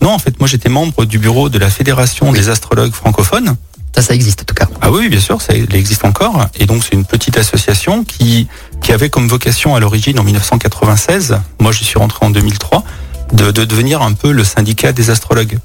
Non. 0.02 0.10
En 0.12 0.18
fait, 0.18 0.38
moi 0.38 0.48
j'étais 0.48 0.68
membre 0.68 1.04
du 1.04 1.18
bureau 1.18 1.48
de 1.48 1.58
la 1.58 1.68
Fédération 1.70 2.30
Oui. 2.30 2.38
des 2.38 2.48
astrologues 2.48 2.92
francophones. 2.92 3.56
Ça, 3.94 4.02
ça 4.02 4.14
existe 4.14 4.42
en 4.42 4.44
tout 4.44 4.54
cas. 4.54 4.66
Ah 4.82 4.90
oui, 4.90 4.98
oui, 5.02 5.08
bien 5.08 5.20
sûr, 5.20 5.40
ça 5.40 5.54
existe 5.54 6.04
encore. 6.04 6.46
Et 6.60 6.66
donc 6.66 6.82
c'est 6.84 6.92
une 6.94 7.04
petite 7.06 7.38
association 7.38 8.04
qui, 8.04 8.46
qui 8.82 8.92
avait 8.92 9.08
comme 9.08 9.26
vocation 9.26 9.74
à 9.74 9.80
l'origine 9.80 10.18
en 10.20 10.22
1996, 10.22 11.38
moi 11.60 11.72
je 11.72 11.82
suis 11.82 11.98
rentré 11.98 12.24
en 12.26 12.30
2003, 12.30 12.84
de, 13.32 13.50
de 13.50 13.64
devenir 13.64 14.02
un 14.02 14.12
peu 14.12 14.32
le 14.32 14.44
syndicat 14.44 14.92
des 14.92 15.08
astrologues. 15.10 15.58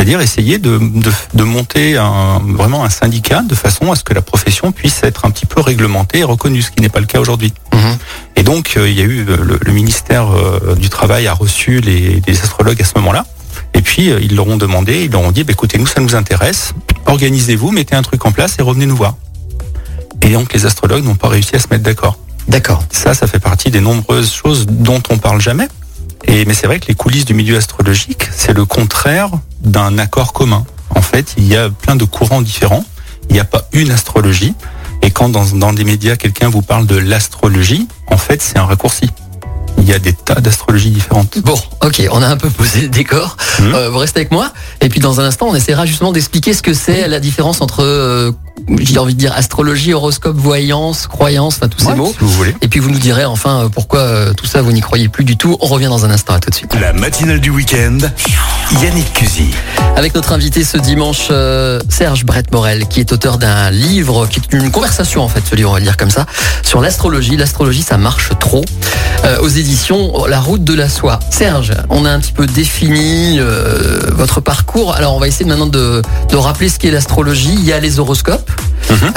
C'est-à-dire 0.00 0.22
essayer 0.22 0.56
de, 0.56 0.78
de, 0.78 1.12
de 1.34 1.44
monter 1.44 1.98
un, 1.98 2.38
vraiment 2.38 2.86
un 2.86 2.88
syndicat 2.88 3.42
de 3.42 3.54
façon 3.54 3.92
à 3.92 3.96
ce 3.96 4.02
que 4.02 4.14
la 4.14 4.22
profession 4.22 4.72
puisse 4.72 5.02
être 5.02 5.26
un 5.26 5.30
petit 5.30 5.44
peu 5.44 5.60
réglementée 5.60 6.20
et 6.20 6.24
reconnue, 6.24 6.62
ce 6.62 6.70
qui 6.70 6.80
n'est 6.80 6.88
pas 6.88 7.00
le 7.00 7.06
cas 7.06 7.20
aujourd'hui. 7.20 7.52
Mhm. 7.74 7.98
Et 8.36 8.42
donc, 8.42 8.78
euh, 8.78 8.88
il 8.88 8.98
y 8.98 9.02
a 9.02 9.04
eu 9.04 9.26
euh, 9.28 9.36
le, 9.36 9.58
le 9.60 9.72
ministère 9.72 10.30
euh, 10.30 10.74
du 10.74 10.88
Travail 10.88 11.26
a 11.26 11.34
reçu 11.34 11.82
les, 11.82 12.22
les 12.26 12.40
astrologues 12.40 12.80
à 12.80 12.84
ce 12.86 12.92
moment-là. 12.96 13.26
Et 13.74 13.82
puis, 13.82 14.06
ils 14.06 14.34
leur 14.34 14.48
ont 14.48 14.56
demandé, 14.56 15.04
ils 15.04 15.10
leur 15.10 15.20
ont 15.20 15.32
dit, 15.32 15.44
bah, 15.44 15.52
écoutez, 15.52 15.76
nous, 15.76 15.86
ça 15.86 16.00
nous 16.00 16.14
intéresse. 16.14 16.72
Organisez-vous, 17.04 17.70
mettez 17.70 17.94
un 17.94 18.00
truc 18.00 18.24
en 18.24 18.32
place 18.32 18.56
et 18.58 18.62
revenez 18.62 18.86
nous 18.86 18.96
voir. 18.96 19.16
Et 20.22 20.30
donc, 20.30 20.54
les 20.54 20.64
astrologues 20.64 21.04
n'ont 21.04 21.14
pas 21.14 21.28
réussi 21.28 21.56
à 21.56 21.58
se 21.58 21.66
mettre 21.70 21.84
d'accord. 21.84 22.16
D'accord. 22.48 22.82
Ça, 22.90 23.12
ça 23.12 23.26
fait 23.26 23.38
partie 23.38 23.70
des 23.70 23.82
nombreuses 23.82 24.32
choses 24.32 24.64
dont 24.64 25.02
on 25.10 25.18
parle 25.18 25.42
jamais. 25.42 25.68
Et, 26.24 26.46
mais 26.46 26.54
c'est 26.54 26.68
vrai 26.68 26.80
que 26.80 26.86
les 26.86 26.94
coulisses 26.94 27.26
du 27.26 27.34
milieu 27.34 27.58
astrologique, 27.58 28.30
c'est 28.34 28.54
le 28.54 28.64
contraire 28.64 29.32
d'un 29.60 29.98
accord 29.98 30.32
commun. 30.32 30.64
En 30.94 31.02
fait, 31.02 31.34
il 31.36 31.46
y 31.46 31.56
a 31.56 31.70
plein 31.70 31.96
de 31.96 32.04
courants 32.04 32.42
différents. 32.42 32.84
Il 33.28 33.34
n'y 33.34 33.40
a 33.40 33.44
pas 33.44 33.68
une 33.72 33.90
astrologie. 33.90 34.54
Et 35.02 35.10
quand 35.10 35.28
dans, 35.28 35.44
dans 35.44 35.72
des 35.72 35.84
médias, 35.84 36.16
quelqu'un 36.16 36.48
vous 36.48 36.62
parle 36.62 36.86
de 36.86 36.96
l'astrologie, 36.96 37.88
en 38.08 38.16
fait, 38.16 38.42
c'est 38.42 38.58
un 38.58 38.64
raccourci. 38.64 39.08
Il 39.78 39.88
y 39.88 39.94
a 39.94 39.98
des 39.98 40.12
tas 40.12 40.40
d'astrologies 40.40 40.90
différentes. 40.90 41.38
Bon, 41.38 41.58
ok, 41.82 42.02
on 42.10 42.22
a 42.22 42.26
un 42.26 42.36
peu 42.36 42.50
posé 42.50 42.82
le 42.82 42.88
décor. 42.88 43.36
Mhm. 43.60 43.74
Euh, 43.74 43.90
vous 43.90 43.98
restez 43.98 44.20
avec 44.20 44.30
moi. 44.30 44.52
Et 44.80 44.88
puis 44.88 45.00
dans 45.00 45.20
un 45.20 45.24
instant, 45.24 45.46
on 45.48 45.54
essaiera 45.54 45.86
justement 45.86 46.12
d'expliquer 46.12 46.52
ce 46.52 46.62
que 46.62 46.74
c'est 46.74 47.08
la 47.08 47.20
différence 47.20 47.60
entre, 47.60 47.82
euh, 47.82 48.32
j'ai 48.80 48.98
envie 48.98 49.14
de 49.14 49.18
dire, 49.18 49.32
astrologie, 49.34 49.92
horoscope, 49.92 50.36
voyance, 50.36 51.06
croyance, 51.06 51.56
enfin 51.56 51.68
tous 51.68 51.80
ces 51.80 51.86
Ouais, 51.86 51.94
mots. 51.96 52.12
si 52.12 52.24
vous 52.24 52.30
voulez. 52.30 52.54
Et 52.62 52.68
puis 52.68 52.80
vous 52.80 52.90
nous 52.90 52.98
direz 52.98 53.24
enfin 53.24 53.64
euh, 53.64 53.68
pourquoi 53.68 54.00
euh, 54.00 54.32
tout 54.34 54.46
ça 54.46 54.62
vous 54.62 54.72
n'y 54.72 54.80
croyez 54.80 55.08
plus 55.08 55.24
du 55.24 55.36
tout. 55.36 55.56
On 55.60 55.66
revient 55.66 55.86
dans 55.86 56.04
un 56.04 56.10
instant, 56.10 56.34
à 56.34 56.40
tout 56.40 56.50
de 56.50 56.54
suite. 56.54 56.74
La 56.80 56.92
matinale 56.92 57.40
du 57.40 57.50
week-end, 57.50 57.98
Yannick 58.82 59.12
Cusy. 59.12 59.50
Avec 59.96 60.14
notre 60.14 60.32
invité 60.32 60.64
ce 60.64 60.76
dimanche, 60.78 61.28
euh, 61.30 61.80
Serge 61.88 62.24
Brett 62.24 62.50
Morel, 62.52 62.86
qui 62.86 63.00
est 63.00 63.12
auteur 63.12 63.38
d'un 63.38 63.70
livre, 63.70 64.26
qui 64.26 64.40
est 64.40 64.52
une 64.56 64.70
conversation 64.70 65.22
en 65.22 65.28
fait, 65.28 65.42
ce 65.48 65.54
livre, 65.54 65.70
on 65.70 65.74
va 65.74 65.78
le 65.78 65.84
dire 65.84 65.96
comme 65.96 66.10
ça, 66.10 66.26
sur 66.62 66.80
l'astrologie. 66.80 67.36
L'astrologie, 67.36 67.82
ça 67.82 67.98
marche 67.98 68.30
trop. 68.38 68.64
Euh, 69.24 69.38
aux 69.40 69.48
éditions 69.48 70.24
La 70.26 70.40
Route 70.40 70.64
de 70.64 70.72
la 70.72 70.88
Soie. 70.88 71.18
Serge, 71.30 71.72
on 71.90 72.04
a 72.06 72.10
un 72.10 72.20
petit 72.20 72.32
peu 72.32 72.46
défini 72.46 73.38
euh, 73.38 74.00
votre 74.12 74.40
parcours. 74.40 74.94
Alors 74.94 75.14
on 75.14 75.20
va 75.20 75.28
essayer 75.28 75.44
maintenant 75.44 75.66
de, 75.66 76.00
de 76.30 76.36
rappeler 76.36 76.68
ce 76.70 76.78
qu'est 76.78 76.90
l'astrologie. 76.90 77.52
Il 77.52 77.64
y 77.64 77.72
a 77.72 77.80
les 77.80 77.98
horoscopes. 77.98 78.49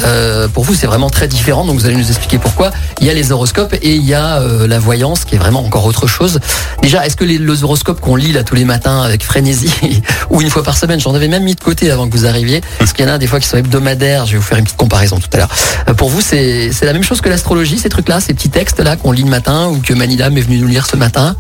Euh, 0.04 0.48
pour 0.48 0.64
vous, 0.64 0.74
c'est 0.74 0.88
vraiment 0.88 1.10
très 1.10 1.28
différent, 1.28 1.66
donc 1.66 1.80
vous 1.80 1.86
allez 1.86 1.96
nous 1.96 2.08
expliquer 2.08 2.38
pourquoi. 2.38 2.72
Il 3.00 3.08
y 3.08 3.10
a 3.10 3.14
les 3.14 3.32
horoscopes 3.32 3.74
et 3.82 3.96
il 3.96 4.04
y 4.04 4.14
a 4.14 4.40
euh, 4.40 4.68
la 4.68 4.80
voyance, 4.80 5.26
qui 5.26 5.36
est 5.36 5.38
vraiment 5.38 5.66
encore 5.66 5.86
autre 5.86 6.08
chose. 6.08 6.40
Déjà, 6.82 7.06
est-ce 7.06 7.16
que 7.16 7.24
les, 7.24 7.64
horoscopes 7.64 8.00
qu'on 8.00 8.16
lit 8.16 8.32
là 8.32 8.44
tous 8.44 8.56
les 8.56 8.66
matins 8.66 9.02
avec 9.02 9.24
frénésie 9.24 9.74
ou 10.30 10.42
une 10.42 10.50
fois 10.50 10.64
par 10.64 10.78
semaine, 10.78 11.00
j'en 11.00 11.14
avais 11.14 11.28
même 11.28 11.44
mis 11.44 11.56
de 11.56 11.60
côté 11.60 11.92
avant 11.92 12.08
que 12.08 12.16
vous 12.16 12.26
arriviez, 12.26 12.62
parce 12.80 12.94
qu'il 12.94 13.06
y 13.06 13.10
en 13.10 13.14
a 13.14 13.18
des 13.18 13.28
fois 13.28 13.40
qui 13.40 13.48
sont 13.48 13.58
hebdomadaires. 13.58 14.26
Je 14.26 14.34
vais 14.34 14.38
vous 14.38 14.44
faire 14.44 14.58
une 14.58 14.64
petite 14.64 14.78
comparaison 14.78 15.20
tout 15.20 15.30
à 15.34 15.38
l'heure. 15.38 15.50
Euh, 15.90 15.94
pour 15.94 16.10
vous, 16.10 16.22
c'est 16.22 16.72
la 16.82 16.94
même 16.94 17.04
chose 17.04 17.22
que 17.22 17.30
l'astrologie, 17.30 17.78
ces 17.78 17.90
trucs-là, 17.90 18.20
ces 18.20 18.34
petits 18.34 18.50
textes 18.50 18.80
là 18.80 18.96
qu'on 18.96 19.12
lit 19.12 19.24
le 19.24 19.30
matin 19.30 19.68
ou 19.68 19.80
que 19.80 19.94
Manidam 19.94 20.38
est 20.38 20.42
venu 20.42 20.60
nous 20.60 20.68
lire 20.68 20.86
ce 20.86 20.96
matin? 20.96 21.36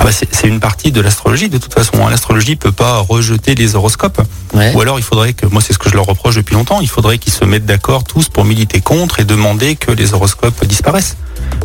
Ah 0.00 0.04
bah, 0.04 0.10
c'est 0.12 0.46
une 0.46 0.60
partie 0.60 0.92
de 0.92 1.00
l'astrologie, 1.00 1.48
de 1.48 1.58
toute 1.58 1.74
façon. 1.74 2.04
hein. 2.06 2.10
L'astrologie 2.10 2.56
peut 2.56 2.72
pas 2.72 2.98
rejeter 2.98 3.54
les 3.54 3.74
horoscopes. 3.74 4.20
Ouais. 4.54 4.72
Ou 4.74 4.80
alors 4.80 4.98
il 4.98 5.02
faudrait 5.02 5.32
que, 5.32 5.46
moi 5.46 5.60
c'est 5.64 5.72
ce 5.72 5.78
que 5.78 5.88
je 5.88 5.94
leur 5.94 6.04
reproche 6.06 6.36
depuis 6.36 6.54
longtemps, 6.54 6.80
il 6.80 6.88
faudrait 6.88 7.18
qu'ils 7.18 7.32
se 7.32 7.44
mettent 7.44 7.66
d'accord 7.66 8.04
tous 8.04 8.28
pour 8.28 8.44
militer 8.44 8.80
contre 8.80 9.20
et 9.20 9.24
demander 9.24 9.76
que 9.76 9.90
les 9.90 10.14
horoscopes 10.14 10.64
disparaissent. 10.66 11.16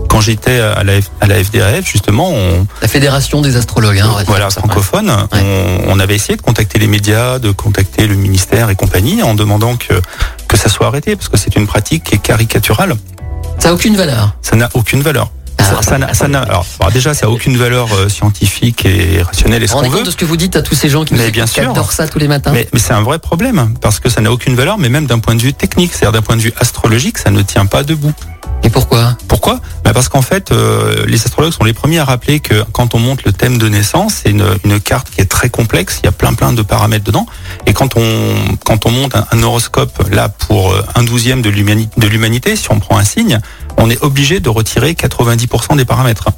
Quand 0.10 0.22
j'étais 0.22 0.60
à 0.60 0.84
la, 0.84 0.94
à 1.22 1.28
la 1.28 1.44
FDRF, 1.44 1.86
justement, 1.92 2.30
on, 2.32 2.68
La 2.82 2.88
fédération 2.88 3.42
des 3.42 3.56
astrologues. 3.56 4.00
Hein, 4.00 4.12
voilà, 4.28 4.50
ça. 4.50 4.60
francophone, 4.62 5.12
on, 5.32 5.78
on 5.88 6.00
avait 6.00 6.16
essayé 6.16 6.36
de 6.38 6.42
contacter 6.42 6.78
les 6.80 6.88
médias, 6.88 7.40
de 7.40 7.52
contacter 7.52 8.06
le 8.08 8.16
ministère 8.16 8.70
et 8.70 8.76
compagnie 8.76 9.24
en 9.24 9.34
demandant 9.34 9.76
que, 9.76 9.94
que 10.48 10.58
ça 10.58 10.70
soit 10.70 10.88
arrêté 10.88 11.16
parce 11.16 11.30
que 11.30 11.38
c'est 11.38 11.56
une 11.56 11.66
pratique 11.68 12.04
qui 12.04 12.16
est 12.16 12.20
caricaturale. 12.20 12.96
Ça 13.60 13.70
n'a 13.70 13.74
aucune 13.76 13.96
valeur. 13.96 14.36
Ça 14.42 14.56
n'a 14.56 14.70
aucune 14.76 15.02
valeur. 15.02 15.32
Ah, 15.60 15.64
Ça- 15.64 15.82
ça 15.82 15.98
n'a- 15.98 16.14
ça 16.14 16.28
n'a- 16.28 16.42
alors, 16.42 16.66
déjà, 16.94 17.14
ça 17.14 17.26
n'a 17.28 17.32
aucune 17.32 17.58
valeur 17.58 17.88
euh, 17.94 18.10
scientifique 18.10 18.86
et 18.86 19.22
rationnelle 19.22 19.64
et 19.64 19.68
ce 19.68 19.74
Vous 19.74 19.80
vous 19.80 19.86
qu'on 19.86 19.92
veut. 19.98 20.04
de 20.04 20.12
ce 20.12 20.16
que 20.16 20.26
vous 20.26 20.38
dites 20.38 20.56
à 20.56 20.62
tous 20.62 20.76
ces 20.76 20.90
gens 20.90 21.06
qui 21.06 21.14
nous 21.14 21.32
bien 21.32 21.46
adorent 21.70 21.92
ça 21.92 22.08
tous 22.08 22.20
les 22.20 22.28
matins 22.28 22.52
Mais, 22.52 22.68
mais 22.74 22.80
c'est 22.80 22.94
un 22.94 23.02
vrai 23.02 23.20
problème 23.20 23.74
parce 23.82 24.00
que 24.00 24.10
ça 24.10 24.22
n'a 24.22 24.32
aucune 24.32 24.56
valeur, 24.56 24.78
mais 24.78 24.90
même 24.90 25.06
d'un 25.06 25.20
point 25.20 25.36
de 25.36 25.42
vue 25.42 25.54
technique, 25.54 25.92
c'est-à-dire 25.94 26.12
d'un 26.12 26.22
point 26.22 26.36
de 26.36 26.42
vue 26.42 26.54
astrologique, 26.60 27.18
ça 27.18 27.30
ne 27.32 27.42
tient 27.42 27.66
pas 27.66 27.84
debout. 27.84 28.14
Et 28.64 28.70
pourquoi? 28.70 29.18
Pourquoi? 29.28 29.60
Bah 29.84 29.92
Parce 29.94 30.08
qu'en 30.08 30.22
fait, 30.22 30.52
euh, 30.52 31.06
les 31.06 31.22
astrologues 31.24 31.52
sont 31.52 31.66
les 31.66 31.74
premiers 31.74 32.00
à 32.00 32.06
rappeler 32.06 32.40
que 32.40 32.64
quand 32.72 32.96
on 32.96 33.00
monte 33.00 33.24
le 33.26 33.34
thème 33.34 33.58
de 33.58 33.68
naissance, 33.68 34.22
c'est 34.24 34.32
une, 34.32 34.80
carte 34.80 35.10
qui 35.10 35.22
est 35.22 35.26
très 35.26 35.50
complexe, 35.50 36.00
il 36.02 36.06
y 36.06 36.10
a 36.10 36.12
plein 36.12 36.34
plein 36.34 36.54
de 36.54 36.62
paramètres 36.62 37.04
dedans. 37.04 37.26
Et 37.66 37.74
quand 37.74 37.98
on 37.98 38.92
monte 38.92 39.16
un, 39.16 39.44
horoscope 39.44 40.08
là 40.12 40.30
pour 40.30 40.72
euh, 40.72 40.86
un 40.96 41.04
douzième 41.04 41.42
de 41.42 41.50
l'humani- 41.50 41.90
de 41.98 42.08
l'humanité, 42.08 42.56
si 42.56 42.72
on 42.72 42.80
prend 42.80 42.98
un 42.98 43.04
signe, 43.04 43.40
on 43.78 43.90
est 43.90 44.02
obligé 44.02 44.40
de 44.40 44.50
retirer 44.50 44.94
90% 44.94 45.76
des 45.76 45.86
paramètres. 45.86 46.30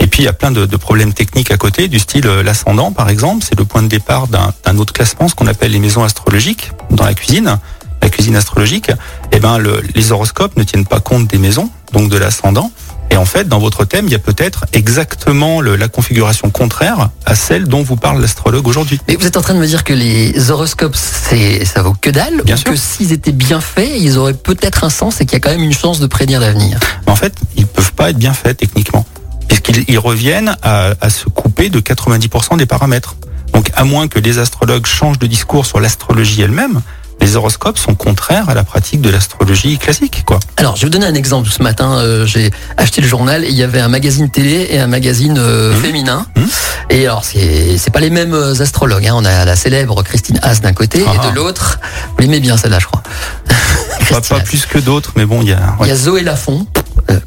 Et 0.00 0.06
puis 0.06 0.22
il 0.22 0.26
y 0.26 0.28
a 0.28 0.32
plein 0.32 0.50
de, 0.50 0.64
problèmes 0.76 1.14
techniques 1.14 1.50
à 1.50 1.56
côté, 1.56 1.88
du 1.88 1.98
style 1.98 2.26
euh, 2.26 2.42
l'ascendant 2.42 2.92
par 2.92 3.08
exemple, 3.08 3.44
c'est 3.48 3.58
le 3.58 3.64
point 3.64 3.82
de 3.82 3.88
départ 3.88 4.26
d'un 4.28 4.78
autre 4.78 4.92
classement, 4.92 5.28
ce 5.28 5.34
qu'on 5.34 5.46
appelle 5.46 5.72
les 5.72 5.78
maisons 5.78 6.04
astrologiques 6.04 6.70
dans 6.90 7.04
la 7.04 7.14
cuisine, 7.14 7.58
la 8.02 8.08
cuisine 8.08 8.36
astrologique. 8.36 8.90
Et 9.32 9.40
ben 9.40 9.58
le- 9.58 9.82
les 9.94 10.12
horoscopes 10.12 10.56
ne 10.56 10.62
tiennent 10.64 10.86
pas 10.86 11.00
compte 11.00 11.26
des 11.28 11.38
maisons, 11.38 11.70
donc 11.92 12.08
de 12.10 12.16
l'ascendant. 12.16 12.70
Et 13.10 13.16
en 13.16 13.24
fait, 13.24 13.46
dans 13.48 13.60
votre 13.60 13.84
thème, 13.84 14.06
il 14.06 14.12
y 14.12 14.16
a 14.16 14.18
peut-être 14.18 14.64
exactement 14.72 15.60
le- 15.60 15.76
la 15.76 15.86
configuration 15.88 16.50
contraire 16.50 17.10
à 17.24 17.34
celle 17.36 17.64
dont 17.68 17.82
vous 17.82 17.94
parle 17.96 18.20
l'astrologue 18.20 18.66
aujourd'hui. 18.66 19.00
Mais 19.06 19.14
vous 19.14 19.26
êtes 19.26 19.36
en 19.36 19.42
train 19.42 19.54
de 19.54 19.60
me 19.60 19.66
dire 19.66 19.84
que 19.84 19.92
les 19.92 20.50
horoscopes, 20.50 20.96
c'est 20.96 21.64
ça 21.64 21.82
vaut 21.82 21.94
que 22.00 22.10
dalle 22.10 22.42
Bien 22.44 22.56
ou 22.56 22.58
sûr. 22.58 22.70
que 22.72 22.76
s'ils 22.76 23.12
étaient 23.12 23.32
bien 23.32 23.60
faits, 23.60 23.90
ils 23.98 24.18
auraient 24.18 24.34
peut-être 24.34 24.82
un 24.84 24.90
sens 24.90 25.20
et 25.20 25.24
qu'il 25.26 25.34
y 25.34 25.36
a 25.36 25.40
quand 25.40 25.50
même 25.50 25.62
une 25.62 25.72
chance 25.72 26.00
de 26.00 26.06
prédire 26.06 26.40
l'avenir? 26.40 26.78
En 27.06 27.14
fait, 27.16 27.32
ils 27.56 27.66
peuvent 27.66 27.92
pas 27.92 28.10
être 28.10 28.18
bien 28.18 28.34
faits 28.34 28.56
techniquement, 28.56 29.06
puisqu'ils 29.46 29.84
ils 29.88 29.98
reviennent 30.00 30.56
à, 30.62 30.90
à 31.00 31.08
se 31.10 31.26
couper 31.28 31.70
de 31.70 31.78
90% 31.80 32.56
des 32.56 32.66
paramètres. 32.66 33.14
Donc, 33.52 33.70
à 33.76 33.84
moins 33.84 34.08
que 34.08 34.18
les 34.18 34.38
astrologues 34.38 34.86
changent 34.86 35.20
de 35.20 35.28
discours 35.28 35.64
sur 35.64 35.78
l'astrologie 35.78 36.42
elle-même, 36.42 36.82
les 37.20 37.36
horoscopes 37.36 37.78
sont 37.78 37.94
contraires 37.94 38.48
à 38.48 38.54
la 38.54 38.62
pratique 38.64 39.00
de 39.00 39.10
l'astrologie 39.10 39.78
classique, 39.78 40.22
quoi. 40.26 40.38
Alors, 40.56 40.76
je 40.76 40.82
vais 40.82 40.86
vous 40.86 40.90
donner 40.92 41.06
un 41.06 41.14
exemple. 41.14 41.48
Ce 41.50 41.62
matin, 41.62 41.98
euh, 41.98 42.24
j'ai 42.26 42.50
acheté 42.76 43.00
le 43.00 43.08
journal 43.08 43.44
et 43.44 43.48
il 43.48 43.54
y 43.54 43.62
avait 43.62 43.80
un 43.80 43.88
magazine 43.88 44.30
télé 44.30 44.68
et 44.70 44.78
un 44.78 44.86
magazine 44.86 45.36
euh, 45.38 45.74
Mhm. 45.74 45.80
féminin. 45.82 46.26
Mhm. 46.36 46.46
Et 46.90 47.06
alors, 47.06 47.24
c'est 47.24 47.78
c'est 47.78 47.90
pas 47.90 48.00
les 48.00 48.10
mêmes 48.10 48.34
euh, 48.34 48.60
astrologues. 48.60 49.06
Hein. 49.06 49.14
On 49.16 49.24
a 49.24 49.44
la 49.44 49.56
célèbre 49.56 50.02
Christine 50.02 50.38
Haas 50.42 50.60
d'un 50.60 50.72
côté 50.72 51.00
et 51.00 51.04
Ah. 51.06 51.28
de 51.30 51.34
l'autre, 51.34 51.80
vous 52.16 52.20
l'aimez 52.22 52.40
bien 52.40 52.56
celle-là, 52.56 52.78
je 52.78 52.86
crois. 52.86 53.02
Pas, 54.28 54.40
plus 54.40 54.66
que 54.66 54.78
d'autres, 54.78 55.12
mais 55.16 55.26
bon, 55.26 55.42
il 55.42 55.48
y 55.48 55.52
a. 55.52 55.58
Il 55.78 55.82
Ouais, 55.82 55.88
y 55.88 55.90
a 55.90 55.96
Zoé 55.96 56.22
Lafont. 56.22 56.66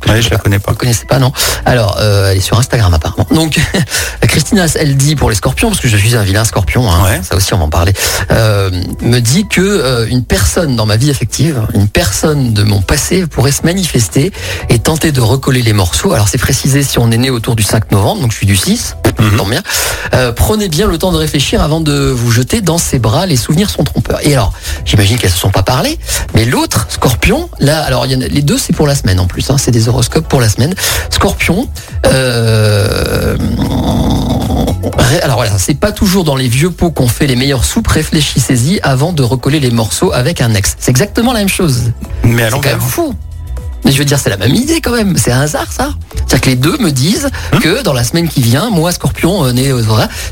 Ouais, 0.08 0.22
je 0.22 0.29
la 0.29 0.38
connais 0.38 0.60
pas. 0.60 0.72
Vous 0.72 0.77
connaissez 0.77 1.05
pas, 1.05 1.19
non 1.19 1.31
Alors, 1.65 1.98
euh, 2.00 2.31
elle 2.31 2.38
est 2.38 2.41
sur 2.41 2.58
Instagram 2.60 2.93
apparemment. 2.93 3.27
Donc, 3.31 3.60
Christina, 4.27 4.65
elle 4.75 4.96
dit 4.98 5.15
pour 5.15 5.29
les 5.29 5.36
scorpions, 5.36 5.69
parce 5.69 5.81
que 5.81 5.88
je 5.88 5.98
suis 5.98 6.15
un 6.15 6.24
vilain 6.24 6.46
scorpion, 6.46 6.89
hein, 6.91 7.03
Ouais. 7.03 7.22
ça 7.27 7.36
aussi 7.36 7.53
on 7.53 7.58
va 7.58 7.63
en 7.65 7.69
parler, 7.69 7.93
euh, 8.31 8.69
me 9.01 9.19
dit 9.19 9.48
que 9.48 9.62
euh, 9.62 10.08
une 10.08 10.24
personne 10.24 10.75
dans 10.75 10.86
ma 10.86 10.98
vie 10.98 11.10
affective, 11.10 11.62
une 11.74 11.88
personne 11.88 12.53
de 12.53 12.63
mon 12.63 12.81
passé 12.81 13.25
pourrait 13.27 13.51
se 13.51 13.63
manifester 13.63 14.31
et 14.69 14.79
tenter 14.79 15.12
de 15.12 15.22
recoller 15.22 15.62
les 15.62 15.74
morceaux. 15.74 16.13
Alors, 16.13 16.27
c'est 16.27 16.38
précisé 16.38 16.84
si 16.84 17.00
on 17.00 17.12
est 17.12 17.17
né 17.17 17.29
autour 17.29 17.55
du 17.55 17.63
5 17.63 17.91
novembre, 17.91 18.22
donc 18.22 18.31
je 18.31 18.38
suis 18.38 18.46
du 18.48 18.55
6, 18.58 18.96
Mhm. 19.19 19.36
tant 19.38 19.46
bien. 19.48 19.62
Prenez 20.36 20.69
bien 20.69 20.88
le 20.88 20.98
temps 20.98 21.12
de 21.12 21.17
réfléchir 21.17 21.62
avant 21.62 21.81
de 21.81 21.93
vous 22.10 22.31
jeter 22.31 22.62
dans 22.62 22.77
ses 22.77 23.00
bras. 23.00 23.25
Les 23.25 23.36
souvenirs 23.36 23.69
sont 23.69 23.84
trompeurs. 23.84 24.19
Et 24.25 24.34
alors, 24.34 24.53
j'imagine 24.86 25.17
qu'elles 25.17 25.29
se 25.31 25.38
sont 25.38 25.50
pas 25.50 25.63
parlé, 25.63 26.00
mais 26.36 26.46
l'autre, 26.46 26.88
Scorpion, 26.89 27.50
là, 27.60 27.81
alors 27.84 28.05
y 28.05 28.15
en 28.15 28.22
a, 28.22 28.27
les 28.27 28.41
deux, 28.41 28.58
c'est 28.58 28.72
pour 28.74 28.88
la 28.88 28.96
semaine 28.96 29.19
en 29.19 29.27
plus. 29.27 29.50
Hein, 29.50 29.58
c'est 29.58 29.72
des 29.80 29.90
horoscopes 29.90 30.28
pour 30.28 30.42
la 30.42 30.50
semaine. 30.50 30.74
Scorpion. 31.10 31.68
Euh, 32.06 33.38
alors 35.24 35.38
voilà, 35.38 35.58
c'est 35.58 35.80
pas 35.80 35.92
toujours 35.92 36.24
dans 36.24 36.36
les 36.36 36.48
vieux 36.48 36.70
pots 36.70 36.92
qu'on 36.92 37.08
fait 37.08 37.28
les 37.28 37.36
meilleures 37.36 37.66
soupes. 37.66 37.88
Réfléchissez-y 37.88 38.80
avant 38.82 39.14
de 39.14 39.24
recoller 39.24 39.60
les 39.60 39.72
morceaux 39.72 40.12
avec 40.14 40.42
un 40.42 40.54
ex. 40.54 40.76
C'est 40.80 40.92
exactement 40.92 41.34
la 41.34 41.40
même 41.40 41.50
chose. 41.50 41.92
Mais 42.24 42.44
à 42.44 42.50
C'est 42.50 42.56
quand 42.56 42.66
même 42.66 42.82
fou. 42.82 43.14
Mais 43.86 43.92
je 43.92 43.98
veux 43.98 44.06
dire, 44.06 44.20
c'est 44.20 44.30
la 44.30 44.38
même 44.38 44.54
idée 44.56 44.82
quand 44.82 44.92
même. 44.92 45.18
C'est 45.18 45.32
un 45.32 45.42
hasard, 45.42 45.72
ça. 45.72 45.90
C'est-à-dire 46.28 46.42
que 46.42 46.50
les 46.50 46.56
deux 46.56 46.78
me 46.80 46.92
disent 46.92 47.30
Hum. 47.54 47.60
que 47.60 47.82
dans 47.82 47.94
la 47.94 48.04
semaine 48.04 48.28
qui 48.28 48.42
vient, 48.42 48.70
moi, 48.70 48.92
Scorpion, 48.92 49.46
euh, 49.46 49.52
né 49.54 49.72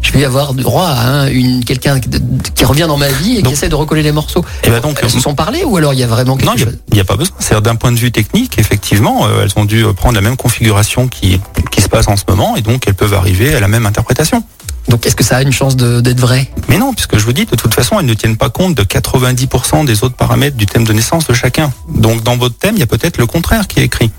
je 0.02 0.12
vais 0.12 0.26
avoir 0.26 0.54
droit 0.54 0.88
à 0.88 1.08
un- 1.08 1.28
une 1.28 1.64
quelqu'un 1.64 2.00
qui- 2.00 2.10
qui 2.54 2.66
revient 2.66 2.86
dans 2.88 2.98
ma 2.98 3.08
vie 3.10 3.38
et 3.38 3.42
Donc- 3.42 3.48
qui 3.48 3.54
essaie 3.54 3.70
de 3.70 3.76
recoller 3.76 4.04
les 4.04 4.12
morceaux. 4.12 4.44
Et 4.64 4.70
ben 4.70 4.80
donc, 4.80 5.00
Elles 5.02 5.10
se 5.10 5.20
sont 5.20 5.34
parlé 5.36 5.64
ou 5.64 5.78
alors 5.78 5.94
il 5.94 6.00
y 6.00 6.04
a 6.04 6.08
vraiment 6.08 6.36
quelque 6.38 6.48
Non, 6.50 6.56
il 6.56 6.64
chose 6.64 6.78
n'y 6.94 7.00
a, 7.00 7.06
pas 7.06 7.16
besoin. 7.16 7.36
C'est 7.40 7.60
d'un 7.62 7.76
point 7.76 7.92
de 7.92 7.98
vue 7.98 8.12
technique, 8.12 8.60
effectivement, 8.60 9.26
euh, 9.28 9.44
elles 9.44 9.52
ont 9.56 9.66
dû 9.66 9.84
euh, 9.86 9.94
prendre 9.94 10.16
la 10.16 10.22
même 10.22 10.38
configuration 10.38 11.08
qui, 11.08 11.40
qui 11.72 11.82
se 11.82 11.90
passe 11.90 12.08
en 12.08 12.16
ce 12.18 12.24
moment, 12.28 12.56
et 12.56 12.62
donc 12.62 12.84
elles 12.88 12.94
peuvent 12.96 13.14
arriver 13.14 13.56
à 13.56 13.60
la 13.60 13.68
même 13.68 13.86
interprétation. 13.86 14.44
Donc 14.88 15.06
est-ce 15.06 15.16
que 15.16 15.24
ça 15.24 15.38
a 15.38 15.42
une 15.42 15.52
chance 15.52 15.76
d'être 15.76 16.20
vrai? 16.20 16.50
Mais 16.70 16.78
non, 16.78 16.94
puisque 16.94 17.18
je 17.18 17.24
vous 17.26 17.34
dis, 17.34 17.46
de 17.46 17.56
toute 17.56 17.74
façon, 17.74 18.00
elles 18.00 18.06
ne 18.06 18.14
tiennent 18.14 18.38
pas 18.38 18.50
compte 18.50 18.74
de 18.76 18.84
90% 18.84 19.86
des 19.86 20.04
autres 20.04 20.16
paramètres 20.16 20.56
du 20.58 20.66
thème 20.66 20.86
de 20.86 20.94
naissance 20.94 21.28
de 21.28 21.34
chacun. 21.34 21.72
Donc 21.90 22.24
dans 22.24 22.38
votre 22.38 22.58
thème, 22.58 22.76
il 22.76 22.80
y 22.80 22.84
a 22.84 22.88
peut-être 22.88 23.18
le 23.18 23.26
contraire 23.26 23.68
qui 23.68 23.80
est 23.80 23.84
écrit. 23.84 24.12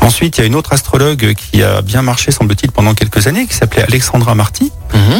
Ensuite, 0.00 0.36
il 0.36 0.40
y 0.42 0.44
a 0.44 0.46
une 0.46 0.54
autre 0.54 0.72
astrologue 0.72 1.34
qui 1.34 1.62
a 1.62 1.80
bien 1.80 2.02
marché, 2.02 2.30
semble-t-il, 2.30 2.70
pendant 2.72 2.92
quelques 2.94 3.26
années, 3.26 3.46
qui 3.46 3.54
s'appelait 3.54 3.82
Alexandra 3.84 4.34
Marty, 4.34 4.70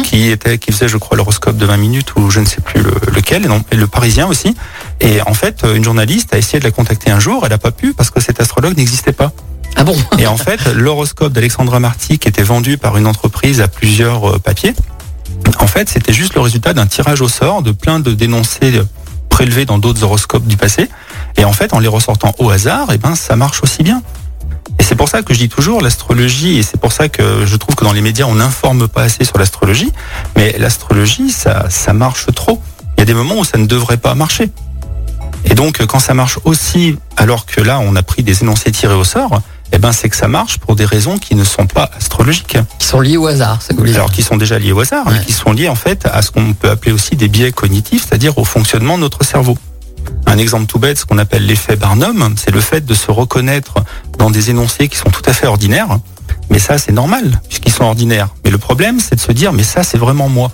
qui 0.03 0.29
était, 0.29 0.57
qui 0.57 0.71
faisait, 0.71 0.87
je 0.87 0.97
crois, 0.97 1.17
l'horoscope 1.17 1.57
de 1.57 1.65
20 1.65 1.77
minutes 1.77 2.15
ou 2.15 2.29
je 2.29 2.39
ne 2.39 2.45
sais 2.45 2.61
plus 2.61 2.81
le- 2.83 2.93
lequel, 3.13 3.45
et, 3.45 3.47
non, 3.47 3.63
et 3.71 3.75
le 3.75 3.87
Parisien 3.87 4.27
aussi. 4.27 4.55
Et 5.01 5.21
en 5.25 5.33
fait, 5.33 5.65
une 5.75 5.83
journaliste 5.83 6.33
a 6.33 6.37
essayé 6.37 6.59
de 6.59 6.63
la 6.65 6.71
contacter 6.71 7.09
un 7.11 7.19
jour, 7.19 7.41
elle 7.43 7.49
n'a 7.49 7.57
pas 7.57 7.71
pu 7.71 7.93
parce 7.93 8.09
que 8.11 8.21
cet 8.21 8.39
astrologue 8.39 8.77
n'existait 8.77 9.11
pas. 9.11 9.31
Ah 9.75 9.83
bon 9.83 9.95
Et 10.17 10.27
en 10.27 10.37
fait, 10.37 10.73
l'horoscope 10.73 11.33
d'Alexandra 11.33 11.79
Marty, 11.79 12.17
qui 12.17 12.27
était 12.27 12.43
vendu 12.43 12.77
par 12.77 12.97
une 12.97 13.07
entreprise 13.07 13.61
à 13.61 13.67
plusieurs 13.67 14.35
euh, 14.35 14.39
papiers, 14.39 14.73
en 15.59 15.67
fait, 15.67 15.89
c'était 15.89 16.13
juste 16.13 16.35
le 16.35 16.41
résultat 16.41 16.73
d'un 16.73 16.87
tirage 16.87 17.21
au 17.21 17.27
sort 17.27 17.61
de 17.61 17.71
plein 17.71 17.99
de 17.99 18.13
dénoncés 18.13 18.77
euh, 18.77 18.83
prélevés 19.29 19.65
dans 19.65 19.77
d'autres 19.77 20.03
horoscopes 20.03 20.45
du 20.45 20.57
passé. 20.57 20.89
Et 21.37 21.45
en 21.45 21.53
fait, 21.53 21.73
en 21.73 21.79
les 21.79 21.87
ressortant 21.87 22.33
au 22.39 22.49
hasard, 22.49 22.87
eh 22.93 22.97
ben, 22.97 23.15
ça 23.15 23.35
marche 23.35 23.61
aussi 23.63 23.83
bien. 23.83 24.01
Et 24.79 24.83
c'est 24.83 24.95
pour 24.95 25.09
ça 25.09 25.21
que 25.21 25.33
je 25.33 25.39
dis 25.39 25.49
toujours 25.49 25.81
l'astrologie, 25.81 26.57
et 26.57 26.63
c'est 26.63 26.79
pour 26.79 26.91
ça 26.91 27.09
que 27.09 27.45
je 27.45 27.55
trouve 27.55 27.75
que 27.75 27.83
dans 27.83 27.93
les 27.93 28.01
médias, 28.01 28.25
on 28.25 28.35
n'informe 28.35 28.87
pas 28.87 29.03
assez 29.03 29.23
sur 29.23 29.37
l'astrologie, 29.37 29.91
mais 30.35 30.55
l'astrologie, 30.57 31.31
ça, 31.31 31.69
ça 31.69 31.93
marche 31.93 32.27
trop. 32.33 32.61
Il 32.97 33.01
y 33.01 33.03
a 33.03 33.05
des 33.05 33.13
moments 33.13 33.39
où 33.39 33.43
ça 33.43 33.57
ne 33.57 33.65
devrait 33.65 33.97
pas 33.97 34.15
marcher. 34.15 34.49
Et 35.45 35.53
donc, 35.53 35.85
quand 35.85 35.99
ça 35.99 36.13
marche 36.13 36.39
aussi, 36.43 36.97
alors 37.17 37.45
que 37.45 37.61
là, 37.61 37.79
on 37.79 37.95
a 37.95 38.03
pris 38.03 38.23
des 38.23 38.41
énoncés 38.41 38.71
tirés 38.71 38.95
au 38.95 39.03
sort, 39.03 39.41
eh 39.71 39.77
ben, 39.77 39.91
c'est 39.91 40.09
que 40.09 40.15
ça 40.15 40.27
marche 40.27 40.57
pour 40.59 40.75
des 40.75 40.85
raisons 40.85 41.17
qui 41.17 41.35
ne 41.35 41.43
sont 41.43 41.67
pas 41.67 41.89
astrologiques. 41.97 42.57
Qui 42.79 42.87
sont 42.87 43.01
liés 43.01 43.17
au 43.17 43.27
hasard, 43.27 43.59
c'est 43.61 43.75
cool. 43.75 43.89
Alors, 43.89 44.11
qui 44.11 44.21
sont 44.23 44.37
déjà 44.37 44.57
liés 44.59 44.71
au 44.71 44.79
hasard, 44.79 45.07
Ouais. 45.07 45.13
mais 45.19 45.25
qui 45.25 45.33
sont 45.33 45.51
liés, 45.51 45.67
en 45.69 45.75
fait, 45.75 46.05
à 46.11 46.21
ce 46.21 46.31
qu'on 46.31 46.53
peut 46.53 46.69
appeler 46.69 46.91
aussi 46.91 47.15
des 47.15 47.27
biais 47.27 47.51
cognitifs, 47.51 48.05
c'est-à-dire 48.07 48.37
au 48.37 48.45
fonctionnement 48.45 48.95
de 48.97 49.01
notre 49.01 49.23
cerveau. 49.25 49.57
Un 50.27 50.37
exemple 50.37 50.67
tout 50.67 50.79
bête, 50.79 50.97
ce 50.99 51.05
qu'on 51.05 51.17
appelle 51.17 51.45
l'effet 51.45 51.75
Barnum, 51.75 52.35
c'est 52.37 52.51
le 52.51 52.61
fait 52.61 52.85
de 52.85 52.93
se 52.93 53.09
reconnaître 53.11 53.75
dans 54.19 54.29
des 54.29 54.49
énoncés 54.51 54.87
qui 54.87 54.97
sont 54.97 55.09
tout 55.09 55.23
à 55.25 55.33
fait 55.33 55.47
ordinaires. 55.47 55.97
Mais 56.51 56.59
ça, 56.59 56.77
c'est 56.77 56.91
normal, 56.91 57.41
puisqu'ils 57.49 57.71
sont 57.71 57.85
ordinaires. 57.85 58.29
Mais 58.43 58.51
le 58.51 58.57
problème, 58.59 58.99
c'est 58.99 59.15
de 59.15 59.19
se 59.19 59.31
dire, 59.31 59.51
mais 59.51 59.63
ça, 59.63 59.83
c'est 59.83 59.97
vraiment 59.97 60.29
moi. 60.29 60.51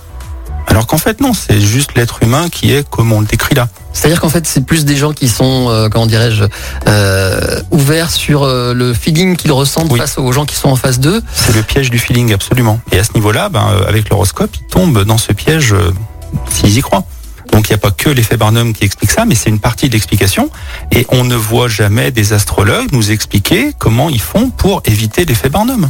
Alors 0.67 0.87
qu'en 0.87 0.97
fait, 0.97 1.19
non, 1.19 1.33
c'est 1.33 1.59
juste 1.59 1.95
l'être 1.95 2.23
humain 2.23 2.47
qui 2.49 2.71
est 2.73 2.87
comme 2.89 3.11
on 3.11 3.19
le 3.19 3.25
décrit 3.25 3.55
là. 3.55 3.67
C'est-à-dire 3.93 4.21
qu'en 4.21 4.29
fait, 4.29 4.47
c'est 4.47 4.65
plus 4.65 4.85
des 4.85 4.95
gens 4.95 5.11
qui 5.11 5.27
sont, 5.27 5.67
euh, 5.69 5.89
comment 5.89 6.05
dirais-je, 6.05 6.45
euh, 6.87 7.61
ouverts 7.71 8.09
sur 8.09 8.43
euh, 8.43 8.73
le 8.73 8.93
feeling 8.93 9.35
qu'ils 9.35 9.51
ressentent 9.51 9.91
Oui. 9.91 9.99
face 9.99 10.17
aux 10.17 10.31
gens 10.31 10.45
qui 10.45 10.55
sont 10.55 10.69
en 10.69 10.77
face 10.77 10.99
d'eux. 10.99 11.21
C'est 11.33 11.53
le 11.55 11.61
piège 11.61 11.89
du 11.89 11.99
feeling, 11.99 12.31
absolument. 12.33 12.79
Et 12.91 12.99
à 12.99 13.03
ce 13.03 13.13
niveau-là, 13.15 13.49
ben, 13.49 13.65
avec 13.87 14.09
l'horoscope, 14.09 14.55
ils 14.55 14.67
tombent 14.67 15.03
dans 15.03 15.17
ce 15.17 15.33
piège 15.33 15.75
s'ils 16.49 16.77
y 16.77 16.81
croient. 16.81 17.03
Donc 17.51 17.67
il 17.67 17.71
n'y 17.73 17.75
a 17.75 17.79
pas 17.79 17.91
que 17.91 18.09
l'effet 18.09 18.37
Barnum 18.37 18.73
qui 18.73 18.85
explique 18.85 19.11
ça, 19.11 19.25
mais 19.25 19.35
c'est 19.35 19.49
une 19.49 19.59
partie 19.59 19.87
de 19.89 19.93
l'explication. 19.93 20.49
Et 20.93 21.05
on 21.09 21.25
ne 21.25 21.35
voit 21.35 21.67
jamais 21.67 22.11
des 22.11 22.31
astrologues 22.31 22.91
nous 22.93 23.11
expliquer 23.11 23.71
comment 23.77 24.09
ils 24.09 24.21
font 24.21 24.49
pour 24.51 24.81
éviter 24.85 25.25
l'effet 25.25 25.49
Barnum. 25.49 25.89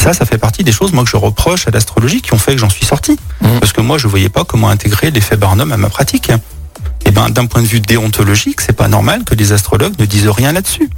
Ça, 0.00 0.14
ça 0.14 0.24
fait 0.24 0.38
partie 0.38 0.64
des 0.64 0.72
choses, 0.72 0.94
moi, 0.94 1.04
que 1.04 1.10
je 1.10 1.18
reproche 1.18 1.68
à 1.68 1.70
l'astrologie 1.70 2.22
qui 2.22 2.32
ont 2.32 2.38
fait 2.38 2.52
que 2.52 2.58
j'en 2.58 2.70
suis 2.70 2.86
sorti. 2.86 3.18
Mhm. 3.42 3.60
Parce 3.60 3.74
que 3.74 3.82
moi, 3.82 3.98
je 3.98 4.08
voyais 4.08 4.30
pas 4.30 4.44
comment 4.44 4.70
intégrer 4.70 5.10
l'effet 5.10 5.36
Barnum 5.36 5.70
à 5.72 5.76
ma 5.76 5.90
pratique. 5.90 6.32
Et 7.04 7.10
ben, 7.10 7.28
d'un 7.28 7.44
point 7.44 7.60
de 7.60 7.66
vue 7.66 7.80
déontologique, 7.80 8.62
c'est 8.62 8.72
pas 8.72 8.88
normal 8.88 9.24
que 9.24 9.34
les 9.34 9.52
astrologues 9.52 9.98
ne 9.98 10.06
disent 10.06 10.28
rien 10.28 10.52
là-dessus. 10.52 10.88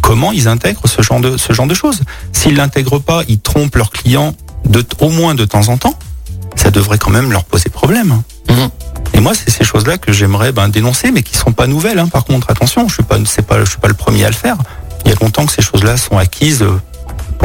Comment 0.00 0.32
ils 0.32 0.48
intègrent 0.48 0.88
ce 0.88 1.02
genre 1.02 1.20
de, 1.20 1.36
ce 1.36 1.52
genre 1.52 1.68
de 1.68 1.74
choses? 1.74 2.00
S'ils 2.32 2.56
l'intègrent 2.56 2.98
pas, 2.98 3.22
ils 3.28 3.38
trompent 3.38 3.76
leurs 3.76 3.90
clients 3.90 4.34
de, 4.64 4.84
au 4.98 5.10
moins 5.10 5.36
de 5.36 5.44
temps 5.44 5.68
en 5.68 5.76
temps. 5.76 5.96
Ça 6.56 6.72
devrait 6.72 6.98
quand 6.98 7.12
même 7.12 7.30
leur 7.30 7.44
poser 7.44 7.70
problème. 7.70 8.22
Mhm. 8.50 8.70
Et 9.14 9.20
moi, 9.20 9.34
c'est 9.36 9.50
ces 9.50 9.62
choses-là 9.62 9.98
que 9.98 10.12
j'aimerais 10.12 10.50
ben, 10.50 10.68
dénoncer, 10.68 11.12
mais 11.12 11.22
qui 11.22 11.36
sont 11.36 11.52
pas 11.52 11.68
nouvelles. 11.68 12.00
Hein. 12.00 12.08
Par 12.08 12.24
contre, 12.24 12.50
attention, 12.50 12.88
je 12.88 12.94
suis 12.94 13.04
pas, 13.04 13.18
c'est 13.24 13.46
pas, 13.46 13.60
je 13.64 13.70
suis 13.70 13.78
pas 13.78 13.86
le 13.86 13.94
premier 13.94 14.24
à 14.24 14.30
le 14.30 14.34
faire. 14.34 14.56
Il 15.04 15.12
y 15.12 15.14
a 15.14 15.16
longtemps 15.22 15.46
que 15.46 15.52
ces 15.52 15.62
choses-là 15.62 15.96
sont 15.96 16.18
acquises 16.18 16.62
euh, 16.62 16.80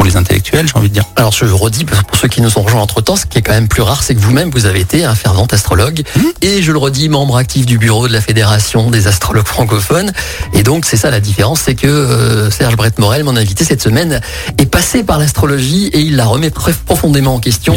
pour 0.04 0.10
les 0.10 0.18
intellectuels, 0.18 0.66
j'ai 0.66 0.76
envie 0.76 0.90
de 0.90 0.94
dire. 0.94 1.04
Alors 1.16 1.32
je 1.32 1.46
redis 1.46 1.86
pour 1.86 2.18
ceux 2.18 2.28
qui 2.28 2.42
nous 2.42 2.50
sont 2.50 2.60
rejoints 2.60 2.82
entre 2.82 3.00
temps, 3.00 3.16
ce 3.16 3.24
qui 3.24 3.38
est 3.38 3.42
quand 3.42 3.54
même 3.54 3.68
plus 3.68 3.80
rare, 3.80 4.02
c'est 4.02 4.14
que 4.14 4.20
vous-même 4.20 4.50
vous 4.50 4.66
avez 4.66 4.80
été 4.80 5.02
un 5.02 5.14
fervent 5.14 5.46
astrologue 5.46 6.02
et 6.42 6.60
je 6.60 6.72
le 6.72 6.78
redis, 6.78 7.08
membre 7.08 7.38
actif 7.38 7.64
du 7.64 7.78
bureau 7.78 8.06
de 8.06 8.12
la 8.12 8.20
fédération 8.20 8.90
des 8.90 9.06
astrologues 9.06 9.46
francophones. 9.46 10.12
Et 10.52 10.62
donc 10.62 10.84
c'est 10.84 10.98
ça 10.98 11.10
la 11.10 11.20
différence, 11.20 11.60
c'est 11.60 11.74
que 11.74 11.86
euh, 11.86 12.50
Serge 12.50 12.76
Brett 12.76 12.98
Morel, 12.98 13.24
mon 13.24 13.34
invité 13.34 13.64
cette 13.64 13.80
semaine, 13.80 14.20
est 14.58 14.66
passé 14.66 15.04
par 15.04 15.18
l'astrologie 15.18 15.86
et 15.86 16.00
il 16.00 16.16
la 16.16 16.26
remet 16.26 16.50
profondément 16.50 17.36
en 17.36 17.40
question. 17.40 17.74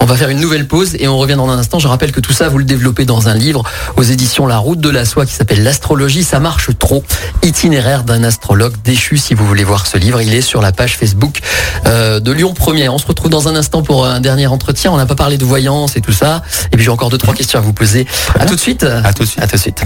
On 0.00 0.04
va 0.04 0.16
faire 0.16 0.28
une 0.28 0.40
nouvelle 0.40 0.68
pause 0.68 0.96
et 0.98 1.08
on 1.08 1.16
revient 1.16 1.36
dans 1.36 1.48
un 1.48 1.58
instant. 1.58 1.78
Je 1.78 1.88
rappelle 1.88 2.12
que 2.12 2.20
tout 2.20 2.34
ça, 2.34 2.50
vous 2.50 2.58
le 2.58 2.64
développez 2.64 3.06
dans 3.06 3.28
un 3.28 3.34
livre 3.34 3.62
aux 3.96 4.02
éditions 4.02 4.46
La 4.46 4.58
Route 4.58 4.80
de 4.80 4.90
la 4.90 5.06
Soie 5.06 5.24
qui 5.24 5.32
s'appelle 5.32 5.64
L'astrologie, 5.64 6.24
ça 6.24 6.40
marche 6.40 6.68
trop. 6.78 7.02
Itinéraire 7.42 8.04
d'un 8.04 8.22
astrologue 8.22 8.74
déchu. 8.84 9.16
Si 9.16 9.32
vous 9.32 9.46
voulez 9.46 9.64
voir 9.64 9.86
ce 9.86 9.96
livre, 9.96 10.20
il 10.20 10.34
est 10.34 10.42
sur 10.42 10.60
la 10.60 10.72
page 10.72 10.98
Facebook 10.98 11.40
de 11.84 12.32
Lyon 12.32 12.54
Première. 12.54 12.94
On 12.94 12.98
se 12.98 13.06
retrouve 13.06 13.30
dans 13.30 13.48
un 13.48 13.56
instant 13.56 13.82
pour 13.82 14.06
un 14.06 14.20
dernier 14.20 14.46
entretien. 14.46 14.90
On 14.92 14.96
n'a 14.96 15.06
pas 15.06 15.14
parlé 15.14 15.38
de 15.38 15.44
voyance 15.44 15.96
et 15.96 16.00
tout 16.00 16.12
ça. 16.12 16.42
Et 16.72 16.76
puis 16.76 16.84
j'ai 16.84 16.90
encore 16.90 17.10
deux 17.10 17.18
trois 17.18 17.34
questions 17.34 17.58
à 17.58 17.62
vous 17.62 17.72
poser. 17.72 18.06
À 18.38 18.46
tout 18.46 18.54
de 18.54 18.60
suite. 18.60 18.84
À 18.84 19.12
tout 19.12 19.24
de 19.24 19.28
suite. 19.28 19.42
À 19.42 19.46
tout 19.46 19.56
de 19.56 19.60
suite. 19.60 19.82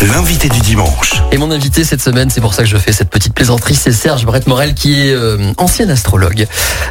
L'invité 0.00 0.48
du 0.48 0.60
dimanche. 0.60 1.24
Et 1.32 1.38
mon 1.38 1.50
invité 1.50 1.82
cette 1.82 2.00
semaine, 2.00 2.30
c'est 2.30 2.40
pour 2.40 2.54
ça 2.54 2.62
que 2.62 2.68
je 2.68 2.76
fais 2.76 2.92
cette 2.92 3.10
petite 3.10 3.34
plaisanterie, 3.34 3.74
c'est 3.74 3.90
Serge 3.90 4.24
Brett 4.26 4.46
Morel, 4.46 4.74
qui 4.74 5.08
est 5.08 5.12
euh, 5.12 5.52
ancien 5.56 5.88
astrologue 5.88 6.46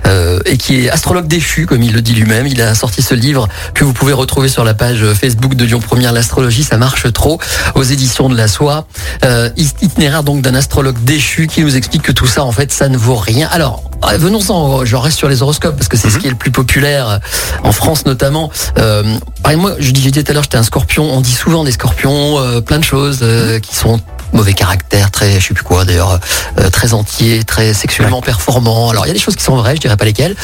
euh, 0.06 0.42
et 0.46 0.58
qui 0.58 0.82
est 0.82 0.90
astrologue 0.90 1.26
déchu, 1.26 1.66
comme 1.66 1.82
il 1.84 1.94
le 1.94 2.02
dit 2.02 2.14
lui-même. 2.14 2.48
Il 2.48 2.62
a 2.62 2.76
sorti 2.76 3.02
ce 3.02 3.16
livre 3.16 3.48
que 3.74 3.86
vous 3.86 3.94
pouvez 3.94 4.12
retrouver 4.12 4.50
sur 4.50 4.66
la 4.66 4.74
page 4.74 5.06
Facebook 5.14 5.56
de 5.56 5.64
Lyon 5.64 5.80
Première, 5.80 6.12
l'astrologie, 6.12 6.66
ça 6.66 6.76
marche 6.76 7.12
trop, 7.14 7.40
aux 7.76 7.84
éditions 7.84 8.28
de 8.28 8.36
la 8.36 8.50
Soie. 8.50 8.88
Euh, 9.24 9.50
itinéraire 9.56 10.24
donc 10.24 10.42
d'un 10.42 10.56
astrologue 10.56 11.02
déchu 11.06 11.48
qui 11.48 11.62
nous 11.62 11.78
explique 11.78 12.02
que 12.02 12.12
tout 12.12 12.28
ça, 12.28 12.44
en 12.44 12.52
fait, 12.52 12.74
ça 12.74 12.90
ne 12.90 12.98
vaut 12.98 13.16
rien. 13.16 13.48
Alors, 13.54 13.84
venons-en, 14.18 14.84
je 14.84 14.96
reste 14.98 15.18
sur 15.18 15.30
les 15.30 15.42
horoscopes 15.42 15.78
parce 15.78 15.88
que 15.88 15.96
c'est 15.96 16.10
ce 16.10 16.18
qui 16.18 16.28
est 16.28 16.32
le 16.32 16.36
plus 16.36 16.52
populaire 16.52 17.22
en 17.64 17.72
France 17.72 18.06
notamment. 18.06 18.52
Moi, 18.76 19.76
je 19.80 19.92
disais 19.92 20.12
tout 20.12 20.30
à 20.30 20.34
l'heure, 20.34 20.44
j'étais 20.44 20.58
un 20.58 20.64
scorpion. 20.64 21.10
On 21.10 21.22
dit 21.22 21.34
souvent 21.34 21.64
des 21.64 21.72
scorpions, 21.72 22.62
plein 22.64 22.80
de 22.80 22.84
choses 22.84 22.97
euh, 22.98 23.60
qui 23.60 23.76
sont 23.76 24.00
mauvais 24.34 24.54
caractère, 24.54 25.10
très, 25.10 25.40
je 25.40 25.48
sais 25.48 25.54
plus 25.54 25.64
quoi 25.64 25.86
d'ailleurs, 25.86 26.20
euh, 26.60 26.70
très 26.70 26.94
entier, 26.94 27.44
très 27.44 27.74
sexuellement 27.74 28.22
performant. 28.22 28.90
Alors 28.90 29.06
il 29.06 29.08
y 29.08 29.12
a 29.12 29.14
des 29.14 29.20
choses 29.20 29.36
qui 29.36 29.44
sont 29.44 29.56
vraies, 29.56 29.76
je 29.76 29.82
dirais 29.82 29.96
pas 29.98 30.06
lesquelles. 30.06 30.36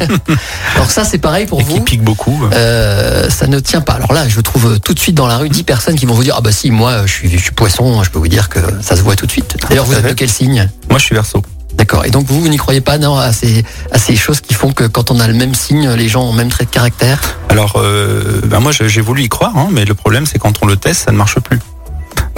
Alors 0.74 0.90
ça 0.90 1.04
c'est 1.04 1.18
pareil 1.18 1.46
pour 1.46 1.60
Et 1.60 1.64
qui 1.64 1.70
vous. 1.70 1.80
pique 1.80 2.02
beaucoup. 2.02 2.38
Euh, 2.52 3.30
ça 3.30 3.46
ne 3.46 3.60
tient 3.60 3.80
pas. 3.80 3.94
Alors 3.94 4.12
là, 4.12 4.28
je 4.28 4.40
trouve 4.40 4.80
tout 4.80 4.94
de 4.94 4.98
suite 4.98 5.14
dans 5.14 5.26
la 5.28 5.36
rue 5.36 5.48
10 5.48 5.62
personnes 5.62 5.94
qui 5.94 6.06
vont 6.06 6.14
vous 6.14 6.24
dire 6.24 6.34
ah 6.38 6.40
bah 6.40 6.52
si 6.52 6.70
moi 6.70 7.06
je 7.06 7.12
suis, 7.12 7.30
je 7.30 7.38
suis 7.38 7.52
poisson, 7.52 8.02
je 8.02 8.10
peux 8.10 8.18
vous 8.18 8.28
dire 8.28 8.48
que 8.48 8.58
ça 8.80 8.96
se 8.96 9.02
voit 9.02 9.14
tout 9.16 9.26
de 9.26 9.32
suite. 9.32 9.56
D'ailleurs 9.68 9.84
vous 9.84 9.94
êtes 9.94 10.06
de 10.08 10.12
quel 10.14 10.30
signe? 10.30 10.68
Moi, 10.90 10.98
je 10.98 11.04
suis 11.04 11.14
verso. 11.14 11.42
D'accord. 11.74 12.04
Et 12.04 12.10
donc 12.10 12.26
vous, 12.26 12.40
vous 12.40 12.48
n'y 12.48 12.58
croyez 12.58 12.82
pas 12.82 12.98
non 12.98 13.16
à 13.16 13.32
ces 13.32 13.64
à 13.92 13.98
ces 13.98 14.14
choses 14.14 14.40
qui 14.40 14.52
font 14.52 14.72
que 14.72 14.84
quand 14.84 15.10
on 15.10 15.20
a 15.20 15.26
le 15.26 15.32
même 15.34 15.54
signe, 15.54 15.88
les 15.92 16.08
gens 16.08 16.24
ont 16.24 16.32
le 16.32 16.36
même 16.36 16.50
trait 16.50 16.64
de 16.64 16.70
caractère? 16.70 17.20
Alors, 17.48 17.74
euh, 17.76 18.40
ben 18.44 18.60
moi, 18.60 18.72
j'ai 18.72 18.88
j'ai 18.90 19.00
voulu 19.00 19.22
y 19.22 19.28
croire, 19.28 19.56
hein, 19.56 19.68
mais 19.70 19.84
le 19.86 19.94
problème, 19.94 20.26
c'est 20.26 20.38
quand 20.38 20.62
on 20.62 20.66
le 20.66 20.76
teste, 20.76 21.04
ça 21.06 21.12
ne 21.12 21.16
marche 21.16 21.38
plus. 21.40 21.60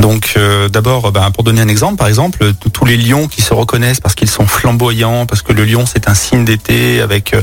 Donc, 0.04 0.34
euh, 0.36 0.68
d'abord, 0.68 1.12
ben, 1.12 1.30
pour 1.30 1.44
donner 1.44 1.62
un 1.62 1.68
exemple, 1.68 1.96
par 1.96 2.08
exemple, 2.08 2.52
t- 2.52 2.68
tous 2.68 2.84
les 2.84 2.98
lions 2.98 3.26
qui 3.26 3.40
se 3.40 3.54
reconnaissent 3.54 4.00
parce 4.00 4.14
qu'ils 4.14 4.28
sont 4.28 4.46
flamboyants, 4.46 5.24
parce 5.24 5.40
que 5.40 5.54
le 5.54 5.64
lion, 5.64 5.86
c'est 5.86 6.10
un 6.10 6.14
signe 6.14 6.44
d'été 6.44 7.00
avec 7.00 7.32
euh, 7.32 7.40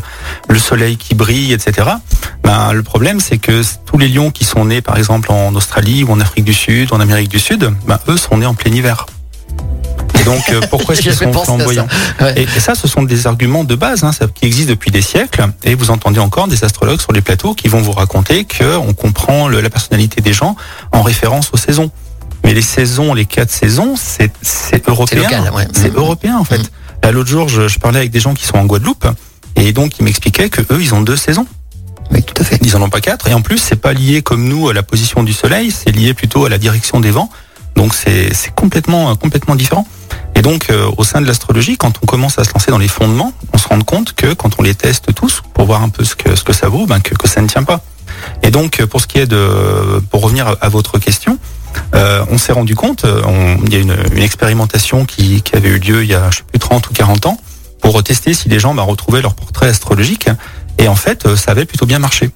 le 0.47 0.59
soleil 0.59 0.95
qui 0.97 1.15
brille, 1.15 1.53
etc. 1.53 1.87
Ben, 2.43 2.71
le 2.73 2.83
problème, 2.83 3.19
c'est 3.19 3.39
que 3.39 3.63
tous 3.87 3.97
les 3.97 4.07
lions 4.07 4.29
qui 4.29 4.45
sont 4.45 4.65
nés, 4.65 4.81
par 4.81 4.95
exemple, 4.99 5.31
en 5.31 5.55
Australie 5.55 6.03
ou 6.03 6.11
en 6.11 6.19
Afrique 6.19 6.45
du 6.45 6.53
Sud, 6.53 6.91
ou 6.91 6.95
en 6.95 6.99
Amérique 6.99 7.29
du 7.29 7.39
Sud, 7.39 7.67
ben, 7.87 7.97
eux 8.07 8.17
sont 8.17 8.37
nés 8.37 8.45
en 8.45 8.53
plein 8.53 8.71
hiver. 8.71 9.07
Et 10.19 10.23
donc, 10.23 10.47
euh, 10.51 10.61
pourquoi 10.69 10.93
est-ce 10.93 11.01
qu'ils 11.09 11.13
sont 11.15 11.31
flamboyants? 11.45 11.87
Ouais. 12.21 12.33
et, 12.37 12.43
et 12.43 12.59
ça, 12.59 12.75
ce 12.75 12.87
sont 12.87 13.01
des 13.01 13.25
arguments 13.25 13.63
de 13.63 13.73
base 13.73 14.03
hein, 14.03 14.11
ça- 14.11 14.27
qui 14.27 14.45
existent 14.45 14.69
depuis 14.69 14.91
des 14.91 15.01
siècles. 15.01 15.47
Et 15.63 15.73
vous 15.73 15.89
entendez 15.89 16.19
encore 16.19 16.47
des 16.47 16.63
astrologues 16.63 17.01
sur 17.01 17.11
les 17.11 17.21
plateaux 17.21 17.55
qui 17.55 17.69
vont 17.69 17.81
vous 17.81 17.91
raconter 17.93 18.45
qu'on 18.45 18.93
comprend 18.93 19.47
le- 19.47 19.61
la 19.61 19.71
personnalité 19.71 20.21
des 20.21 20.33
gens 20.33 20.55
en 20.91 21.01
référence 21.01 21.49
aux 21.53 21.57
saisons. 21.57 21.89
Mais 22.43 22.53
les 22.53 22.61
saisons, 22.61 23.13
les 23.13 23.25
quatre 23.25 23.51
saisons, 23.51 23.95
c'est 23.97 24.31
c'est 24.41 24.87
européen. 24.89 25.51
ouais. 25.53 25.67
C'est 25.73 25.89
Mhm. 25.91 25.97
européen 25.97 26.37
en 26.37 26.43
fait. 26.43 26.57
Mhm. 26.59 26.65
Là, 27.03 27.11
l'autre 27.11 27.29
jour, 27.29 27.49
je, 27.49 27.67
je 27.67 27.79
parlais 27.79 27.99
avec 27.99 28.11
des 28.11 28.19
gens 28.19 28.33
qui 28.33 28.45
sont 28.45 28.57
en 28.57 28.65
Guadeloupe. 28.65 29.07
Et 29.55 29.73
donc, 29.73 29.97
ils 29.99 30.03
m'expliquaient 30.03 30.49
que 30.49 30.61
eux, 30.73 30.79
ils 30.81 30.93
ont 30.93 31.01
deux 31.01 31.15
saisons. 31.17 31.47
Oui, 32.11 32.23
tout 32.23 32.33
à 32.39 32.43
fait. 32.43 32.59
Ils 32.61 32.75
en 32.75 32.81
ont 32.81 32.89
pas 32.89 33.01
quatre. 33.01 33.27
Et 33.27 33.33
en 33.33 33.41
plus, 33.41 33.57
c'est 33.57 33.75
pas 33.75 33.93
lié 33.93 34.21
comme 34.21 34.47
nous 34.47 34.69
à 34.69 34.73
la 34.73 34.83
position 34.83 35.23
du 35.23 35.33
soleil, 35.33 35.71
c'est 35.71 35.91
lié 35.91 36.13
plutôt 36.13 36.45
à 36.45 36.49
la 36.49 36.57
direction 36.57 36.99
des 36.99 37.11
vents. 37.11 37.29
Donc 37.75 37.93
c'est 37.95 38.33
c'est 38.33 38.53
complètement 38.53 39.15
complètement 39.15 39.55
différent. 39.55 39.87
Et 40.35 40.41
donc 40.41 40.69
euh, 40.69 40.91
au 40.97 41.03
sein 41.05 41.21
de 41.21 41.25
l'astrologie, 41.25 41.77
quand 41.77 41.93
on 42.03 42.05
commence 42.05 42.37
à 42.37 42.43
se 42.43 42.51
lancer 42.53 42.69
dans 42.69 42.77
les 42.77 42.89
fondements, 42.89 43.31
on 43.53 43.57
se 43.57 43.67
rend 43.67 43.79
compte 43.81 44.11
que 44.13 44.33
quand 44.33 44.59
on 44.59 44.61
les 44.63 44.75
teste 44.75 45.13
tous 45.15 45.41
pour 45.53 45.65
voir 45.67 45.81
un 45.81 45.87
peu 45.89 46.03
ce 46.03 46.15
que 46.15 46.35
ce 46.35 46.43
que 46.43 46.51
ça 46.51 46.67
vaut, 46.67 46.85
ben 46.85 46.99
que, 46.99 47.15
que 47.15 47.29
ça 47.29 47.41
ne 47.41 47.47
tient 47.47 47.63
pas. 47.63 47.79
Et 48.43 48.51
donc 48.51 48.83
pour 48.85 48.99
ce 48.99 49.07
qui 49.07 49.19
est 49.19 49.25
de 49.25 50.01
pour 50.11 50.21
revenir 50.21 50.47
à, 50.49 50.57
à 50.59 50.67
votre 50.69 50.99
question, 50.99 51.37
euh, 51.93 52.23
on 52.29 52.37
s'est 52.37 52.53
rendu 52.53 52.75
compte, 52.75 53.05
euh, 53.05 53.21
on, 53.25 53.63
il 53.65 53.73
y 53.73 53.75
a 53.75 53.79
une, 53.79 53.95
une 54.13 54.23
expérimentation 54.23 55.05
qui, 55.05 55.41
qui 55.41 55.55
avait 55.55 55.69
eu 55.69 55.79
lieu 55.79 56.03
il 56.03 56.09
y 56.09 56.15
a 56.15 56.29
je 56.31 56.37
sais 56.37 56.43
plus 56.43 56.59
30 56.59 56.89
ou 56.89 56.93
40 56.93 57.25
ans 57.25 57.37
pour 57.81 58.01
tester 58.03 58.33
si 58.33 58.47
les 58.47 58.59
gens 58.59 58.73
bah, 58.73 58.83
retrouvaient 58.83 59.21
leur 59.21 59.33
portrait 59.33 59.67
astrologique. 59.67 60.29
Et 60.77 60.87
en 60.87 60.95
fait, 60.95 61.25
euh, 61.25 61.35
ça 61.35 61.51
avait 61.51 61.65
plutôt 61.65 61.85
bien 61.85 61.99
marché. 61.99 62.29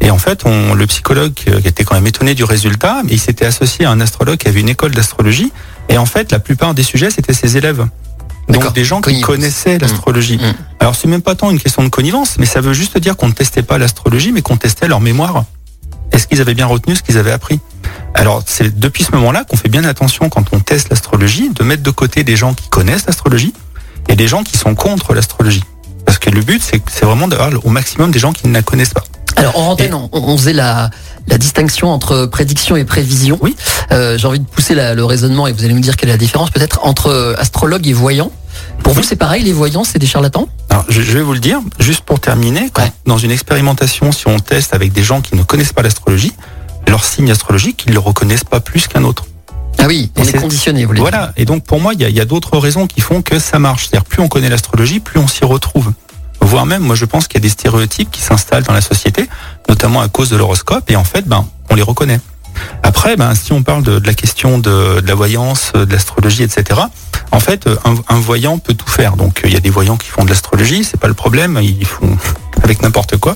Et 0.00 0.10
en 0.10 0.18
fait, 0.18 0.46
on, 0.46 0.74
le 0.74 0.86
psychologue 0.86 1.34
qui 1.34 1.50
était 1.50 1.84
quand 1.84 1.94
même 1.94 2.06
étonné 2.06 2.34
du 2.34 2.44
résultat, 2.44 3.02
mais 3.04 3.12
il 3.12 3.20
s'était 3.20 3.44
associé 3.44 3.84
à 3.84 3.90
un 3.90 4.00
astrologue 4.00 4.38
qui 4.38 4.48
avait 4.48 4.60
une 4.60 4.68
école 4.68 4.92
d'astrologie. 4.92 5.52
Et 5.88 5.98
en 5.98 6.06
fait, 6.06 6.32
la 6.32 6.38
plupart 6.38 6.72
des 6.72 6.82
sujets, 6.82 7.10
c'était 7.10 7.34
ses 7.34 7.56
élèves. 7.56 7.86
Donc 8.48 8.72
des 8.72 8.84
gens 8.84 9.00
qui 9.00 9.20
connaissaient 9.20 9.78
l'astrologie. 9.78 10.38
Mmh. 10.38 10.54
Alors 10.80 10.94
c'est 10.96 11.06
même 11.06 11.22
pas 11.22 11.34
tant 11.34 11.50
une 11.50 11.60
question 11.60 11.84
de 11.84 11.88
connivence, 11.88 12.36
mais 12.38 12.46
ça 12.46 12.60
veut 12.60 12.72
juste 12.72 12.98
dire 12.98 13.16
qu'on 13.16 13.28
ne 13.28 13.32
testait 13.32 13.62
pas 13.62 13.78
l'astrologie, 13.78 14.32
mais 14.32 14.42
qu'on 14.42 14.56
testait 14.56 14.88
leur 14.88 15.00
mémoire. 15.00 15.44
Est-ce 16.12 16.26
qu'ils 16.26 16.40
avaient 16.40 16.54
bien 16.54 16.66
retenu 16.66 16.94
ce 16.96 17.02
qu'ils 17.02 17.18
avaient 17.18 17.32
appris? 17.32 17.60
Alors 18.14 18.42
c'est 18.46 18.78
depuis 18.78 19.04
ce 19.04 19.12
moment-là 19.12 19.44
qu'on 19.44 19.56
fait 19.56 19.68
bien 19.68 19.84
attention 19.84 20.28
quand 20.28 20.44
on 20.52 20.60
teste 20.60 20.88
l'astrologie, 20.90 21.50
de 21.50 21.62
mettre 21.64 21.82
de 21.82 21.90
côté 21.90 22.24
des 22.24 22.36
gens 22.36 22.54
qui 22.54 22.68
connaissent 22.68 23.06
l'astrologie 23.06 23.52
et 24.08 24.16
des 24.16 24.28
gens 24.28 24.42
qui 24.42 24.56
sont 24.58 24.74
contre 24.74 25.14
l'astrologie. 25.14 25.62
Parce 26.04 26.18
que 26.18 26.30
le 26.30 26.40
but, 26.40 26.60
c'est 26.62 27.04
vraiment 27.04 27.28
d'avoir 27.28 27.50
au 27.64 27.70
maximum 27.70 28.10
des 28.10 28.18
gens 28.18 28.32
qui 28.32 28.48
ne 28.48 28.54
la 28.54 28.62
connaissent 28.62 28.94
pas. 28.94 29.04
Alors 29.36 29.56
en 29.58 29.70
antenne, 29.72 29.94
on, 29.94 30.08
on 30.12 30.36
faisait 30.36 30.52
la, 30.52 30.90
la 31.28 31.38
distinction 31.38 31.92
entre 31.92 32.26
prédiction 32.26 32.74
et 32.76 32.84
prévision. 32.84 33.38
Oui. 33.42 33.54
Euh, 33.92 34.18
J'ai 34.18 34.26
envie 34.26 34.40
de 34.40 34.44
pousser 34.46 34.74
la- 34.74 34.94
le 34.94 35.04
raisonnement 35.04 35.46
et 35.46 35.52
vous 35.52 35.64
allez 35.64 35.74
me 35.74 35.80
dire 35.80 35.96
quelle 35.96 36.08
est 36.08 36.12
la 36.12 36.18
différence 36.18 36.50
peut-être 36.50 36.80
entre 36.82 37.36
astrologue 37.38 37.86
et 37.86 37.92
voyant. 37.92 38.32
Pour 38.82 38.94
vous, 38.94 39.02
c'est 39.02 39.16
pareil, 39.16 39.42
les 39.42 39.52
voyants, 39.52 39.84
c'est 39.84 39.98
des 39.98 40.06
charlatans? 40.06 40.48
Alors, 40.68 40.84
je, 40.88 41.00
je 41.02 41.12
vais 41.12 41.22
vous 41.22 41.32
le 41.34 41.38
dire, 41.38 41.60
juste 41.78 42.02
pour 42.02 42.20
terminer, 42.20 42.70
quand, 42.72 42.82
Ouais. 42.82 42.92
dans 43.06 43.18
une 43.18 43.30
expérimentation, 43.30 44.10
si 44.12 44.26
on 44.28 44.38
teste 44.38 44.74
avec 44.74 44.92
des 44.92 45.02
gens 45.02 45.20
qui 45.20 45.36
ne 45.36 45.42
connaissent 45.42 45.72
pas 45.72 45.82
l'astrologie, 45.82 46.32
leur 46.88 47.04
signe 47.04 47.30
astrologique, 47.30 47.84
ils 47.86 47.92
le 47.92 48.00
reconnaissent 48.00 48.44
pas 48.44 48.60
plus 48.60 48.88
qu'un 48.88 49.04
autre. 49.04 49.26
Ah 49.78 49.84
oui, 49.86 50.10
on 50.16 50.24
Et 50.24 50.28
est 50.28 50.32
conditionné, 50.40 50.82
vous 50.82 50.88
voulez 50.88 51.00
dire. 51.00 51.08
Voilà. 51.10 51.32
Et 51.36 51.44
donc, 51.44 51.64
pour 51.64 51.80
moi, 51.80 51.94
il 51.94 52.00
y 52.00 52.18
a, 52.18 52.22
a 52.22 52.24
d'autres 52.24 52.58
raisons 52.58 52.86
qui 52.86 53.00
font 53.00 53.22
que 53.22 53.38
ça 53.38 53.58
marche. 53.58 53.86
C'est-à-dire, 53.88 54.04
plus 54.04 54.20
on 54.22 54.28
connaît 54.28 54.48
l'astrologie, 54.50 54.98
plus 55.00 55.20
on 55.20 55.28
s'y 55.28 55.44
retrouve. 55.44 55.92
Voire 56.40 56.66
même, 56.66 56.82
moi, 56.82 56.96
je 56.96 57.04
pense 57.04 57.28
qu'il 57.28 57.38
y 57.38 57.42
a 57.42 57.42
des 57.42 57.48
stéréotypes 57.50 58.10
qui 58.10 58.22
s'installent 58.22 58.64
dans 58.64 58.72
la 58.72 58.80
société, 58.80 59.28
notamment 59.68 60.00
à 60.00 60.08
cause 60.08 60.30
de 60.30 60.36
l'horoscope, 60.36 60.90
et 60.90 60.96
en 60.96 61.04
fait, 61.04 61.26
ben, 61.28 61.46
on 61.68 61.74
les 61.76 61.82
reconnaît. 61.82 62.18
Après, 62.82 63.16
ben, 63.16 63.34
si 63.34 63.52
on 63.52 63.62
parle 63.62 63.82
de, 63.82 64.00
la 64.04 64.14
question 64.14 64.58
de, 64.58 65.00
la 65.06 65.14
voyance, 65.14 65.72
de 65.74 65.90
l'astrologie, 65.92 66.42
etc., 66.42 66.80
en 67.32 67.40
fait, 67.40 67.68
un, 67.84 67.94
un 68.08 68.20
voyant 68.20 68.58
peut 68.58 68.74
tout 68.74 68.88
faire. 68.88 69.16
Donc, 69.16 69.42
il 69.44 69.52
y 69.52 69.56
a 69.56 69.60
des 69.60 69.70
voyants 69.70 69.96
qui 69.96 70.08
font 70.08 70.24
de 70.24 70.28
l'astrologie, 70.28 70.84
c'est 70.84 70.98
pas 70.98 71.08
le 71.08 71.14
problème, 71.14 71.58
ils 71.62 71.86
font 71.86 72.16
avec 72.62 72.82
n'importe 72.82 73.16
quoi. 73.16 73.34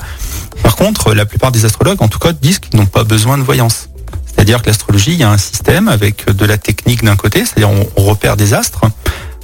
Par 0.63 0.77
contre, 0.77 1.15
la 1.15 1.27
plupart 1.27 1.53
des 1.53 1.65
astrologues, 1.65 2.03
en 2.03 2.09
tout 2.09 2.19
cas, 2.19 2.33
disent 2.33 2.59
qu'ils 2.59 2.79
n'ont 2.79 2.87
pas 2.87 3.05
besoin 3.05 3.39
de 3.39 3.43
voyance. 3.43 3.89
C'est-à-dire 4.27 4.63
que 4.63 4.67
l'astrologie, 4.67 5.13
il 5.13 5.21
y 5.21 5.23
a 5.23 5.31
un 5.31 5.39
système 5.39 5.89
avec 5.89 6.27
de 6.27 6.45
la 6.45 6.59
technique 6.59 7.05
d'un 7.05 7.17
côté, 7.17 7.45
c'est-à-dire 7.45 7.71
on, 7.71 7.87
on 7.97 8.03
repère 8.05 8.37
des 8.37 8.55
astres 8.55 8.83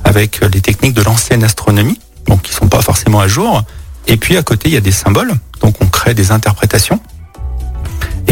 avec 0.04 0.40
les 0.52 0.60
techniques 0.60 0.94
de 0.94 1.02
l'ancienne 1.02 1.44
astronomie, 1.44 2.00
donc 2.26 2.42
qui 2.42 2.52
sont 2.52 2.68
pas 2.68 2.82
forcément 2.82 3.20
à 3.20 3.28
jour. 3.28 3.62
Et 4.06 4.16
puis 4.16 4.36
à 4.36 4.42
côté, 4.42 4.68
il 4.68 4.74
y 4.74 4.76
a 4.76 4.80
des 4.80 4.92
symboles, 4.92 5.32
donc 5.60 5.76
on 5.80 5.86
crée 5.86 6.14
des 6.14 6.32
interprétations. 6.32 7.00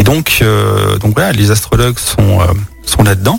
Donc, 0.08 0.38
euh, 0.40 0.96
donc 0.98 1.12
voilà, 1.14 1.32
les 1.32 1.50
astrologues 1.50 1.98
sont 1.98 2.40
euh, 2.40 2.44
sont 2.86 3.02
là-dedans. 3.02 3.38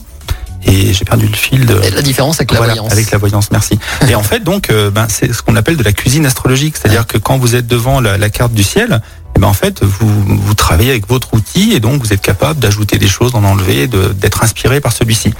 Et 0.65 0.93
j'ai 0.93 1.03
perdu 1.05 1.25
le 1.25 1.35
fil 1.35 1.65
de. 1.65 1.81
Et 1.83 1.89
La 1.89 2.01
différence 2.03 2.35
avec 2.39 2.51
la 2.51 2.57
Voilà, 2.57 2.73
voyance. 2.73 2.91
Avec 2.91 3.09
la 3.11 3.17
voyance, 3.17 3.49
merci. 3.51 3.79
Et 4.07 4.13
en 4.13 4.21
fait, 4.23 4.41
donc, 4.43 4.69
euh, 4.69 4.91
ben, 4.91 5.07
c'est 5.09 5.33
ce 5.33 5.41
qu'on 5.41 5.55
appelle 5.55 5.77
de 5.77 5.83
la 5.83 5.93
cuisine 5.93 6.25
astrologique, 6.27 6.75
c'est-à-dire 6.77 7.07
que 7.07 7.17
quand 7.17 7.37
vous 7.39 7.55
êtes 7.55 7.65
devant 7.65 8.01
la, 8.01 8.17
la 8.17 8.29
carte 8.29 8.53
du 8.53 8.61
ciel, 8.63 9.01
eh 9.35 9.39
ben, 9.39 9.47
en 9.47 9.53
fait, 9.53 9.81
vous, 9.83 10.23
vous 10.27 10.53
travaillez 10.53 10.91
avec 10.91 11.07
votre 11.07 11.33
outil 11.33 11.71
et 11.73 11.79
donc 11.79 12.01
vous 12.03 12.11
êtes 12.13 12.21
capable 12.21 12.59
d'ajouter 12.59 12.97
des 12.99 13.07
choses, 13.07 13.31
d'en 13.31 13.43
enlever, 13.45 13.87
de- 13.87 14.09
d'être 14.21 14.43
inspiré 14.43 14.79
par 14.81 14.91
celui-ci. 14.91 15.33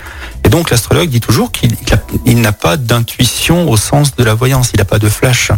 Et 0.45 0.50
donc 0.50 0.69
l'astrologue 0.71 1.09
dit 1.09 1.20
toujours 1.20 1.51
qu'il 1.51 1.75
il 2.25 2.39
n'a 2.42 2.53
pas 2.53 2.77
d'intuition 2.77 3.70
au 3.70 3.75
sens 3.77 4.15
de 4.15 4.24
la 4.24 4.33
voyance, 4.33 4.72
il 4.74 4.77
n'a 4.77 4.85
pas 4.85 5.00
de 5.00 5.09
flash. 5.09 5.51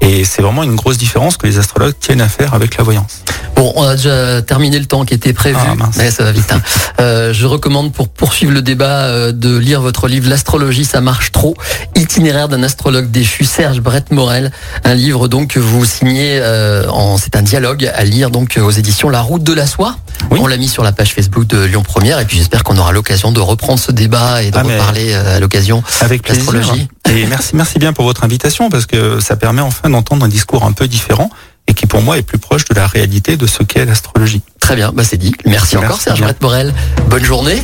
Et 0.00 0.24
c'est 0.24 0.42
vraiment 0.42 0.62
une 0.62 0.74
grosse 0.76 0.98
différence 0.98 1.36
que 1.36 1.46
les 1.46 1.58
astrologues 1.58 1.94
tiennent 1.98 2.20
à 2.20 2.28
faire 2.28 2.52
avec 2.54 2.76
la 2.76 2.84
voyance. 2.84 3.22
Bon, 3.56 3.72
on 3.76 3.84
a 3.84 3.94
déjà 3.96 4.42
terminé 4.42 4.78
le 4.78 4.84
temps 4.84 5.04
qui 5.04 5.14
était 5.14 5.32
prévu. 5.32 5.56
Ah, 5.58 6.10
ça 6.10 6.24
va 6.24 6.32
vite. 6.32 6.52
hein. 6.52 6.60
Euh, 7.00 7.32
je 7.34 7.44
recommande 7.46 7.92
pour 7.92 8.08
poursuivre 8.08 8.52
le 8.52 8.62
débat 8.62 9.06
euh, 9.06 9.32
de 9.32 9.56
lire 9.56 9.80
votre 9.80 10.06
livre 10.06 10.30
L'astrologie, 10.30 10.84
ça 10.84 11.00
marche 11.00 11.32
trop. 11.32 11.56
Itinéraire 11.96 12.48
d'un 12.48 12.62
astrologue 12.62 13.10
déchu, 13.10 13.44
Serge 13.44 13.80
Brett 13.80 14.12
Morel. 14.12 14.52
Un 14.84 14.94
livre 14.94 15.26
donc 15.26 15.48
que 15.48 15.58
vous 15.58 15.84
signez 15.84 16.38
euh, 16.40 16.88
en, 16.88 17.18
c'est 17.18 17.34
un 17.36 17.42
dialogue 17.42 17.90
à 17.92 18.04
lire 18.04 18.30
donc 18.30 18.58
aux 18.62 18.70
éditions 18.70 19.10
La 19.10 19.22
Route 19.22 19.42
de 19.42 19.52
la 19.52 19.66
Soie. 19.66 19.96
Oui. 20.30 20.40
On 20.42 20.46
l'a 20.46 20.56
mis 20.56 20.68
sur 20.68 20.82
la 20.82 20.92
page 20.92 21.12
Facebook 21.12 21.46
de 21.46 21.64
Lyon 21.64 21.82
Première 21.82 22.18
et 22.18 22.24
puis 22.24 22.38
j'espère 22.38 22.64
qu'on 22.64 22.76
aura 22.78 22.92
l'occasion 22.92 23.32
de 23.32 23.40
reprendre 23.40 23.78
ce 23.78 23.92
débat 23.92 24.42
et 24.42 24.50
de 24.50 24.56
Ah, 24.56 24.62
reparler 24.62 25.12
euh, 25.12 25.36
à 25.36 25.40
l'occasion. 25.40 25.82
Avec 26.00 26.22
plaisir. 26.22 26.52
L'astrologie. 26.52 26.88
Et 27.10 27.26
merci, 27.26 27.50
merci 27.54 27.78
bien 27.78 27.92
pour 27.92 28.04
votre 28.04 28.24
invitation 28.24 28.70
parce 28.70 28.86
que 28.86 29.20
ça 29.20 29.36
permet 29.36 29.60
enfin 29.62 29.90
d'entendre 29.90 30.24
un 30.24 30.28
discours 30.28 30.64
un 30.64 30.72
peu 30.72 30.88
différent 30.88 31.30
et 31.66 31.74
qui 31.74 31.86
pour 31.86 32.02
moi 32.02 32.18
est 32.18 32.22
plus 32.22 32.38
proche 32.38 32.64
de 32.64 32.74
la 32.74 32.86
réalité 32.86 33.36
de 33.36 33.46
ce 33.46 33.62
qu'est 33.62 33.84
l'astrologie. 33.84 34.42
Très 34.60 34.76
bien, 34.76 34.92
bah 34.92 35.02
c'est 35.04 35.16
dit. 35.16 35.32
Merci, 35.44 35.76
Merci 35.76 35.76
encore 35.78 36.00
Serge 36.00 36.22
Morel. 36.40 36.74
Bonne 37.08 37.24
journée. 37.24 37.62